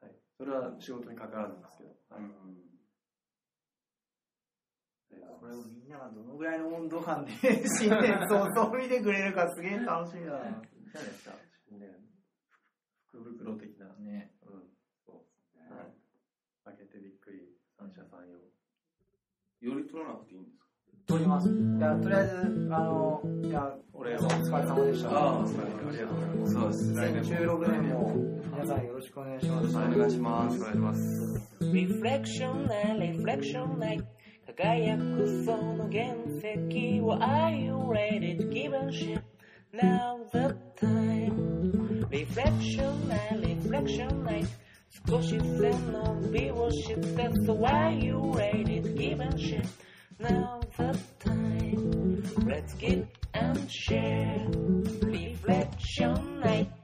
[0.00, 0.12] はい。
[0.36, 1.90] それは仕事に関わらずですけど。
[2.10, 2.66] はい
[5.46, 7.32] これをみんながどのぐらいの温度感で
[7.78, 10.48] 新年早々見てくれるかすげえ楽しみだな。
[10.48, 11.30] いいじゃないですか。
[11.70, 11.92] ね、
[13.06, 13.86] 福袋的な。
[14.00, 14.32] ね。
[14.42, 14.64] うん。
[15.04, 15.72] そう。
[15.72, 15.94] はい。
[16.64, 17.46] 開けてびっくり、
[17.78, 18.34] 三者三様。
[19.60, 20.55] より取らなくていいんですか
[21.06, 25.10] とりあえず、あの、じゃあ、お疲れ様でした。
[25.10, 26.00] ああ、お疲れ様でした。
[26.00, 26.52] ありがとうございます。
[26.52, 27.30] そうです。
[27.70, 28.14] 年も、
[28.52, 29.62] 皆さんよろしくお願いします。
[29.62, 30.56] よろしくお願いします。
[30.56, 31.56] お願いします。
[31.72, 34.04] リフレクションなリフレクションナイト。
[34.56, 39.22] 輝くその原石を Are you ready to give a shit?
[39.72, 44.46] Now the time リフレクション、ナイトな Reflection
[45.08, 46.94] 少し背伸びをして
[47.44, 49.85] So are you ready to give a shit?
[50.18, 52.22] now the time.
[52.47, 54.47] Let's give and share
[55.02, 56.76] reflection night.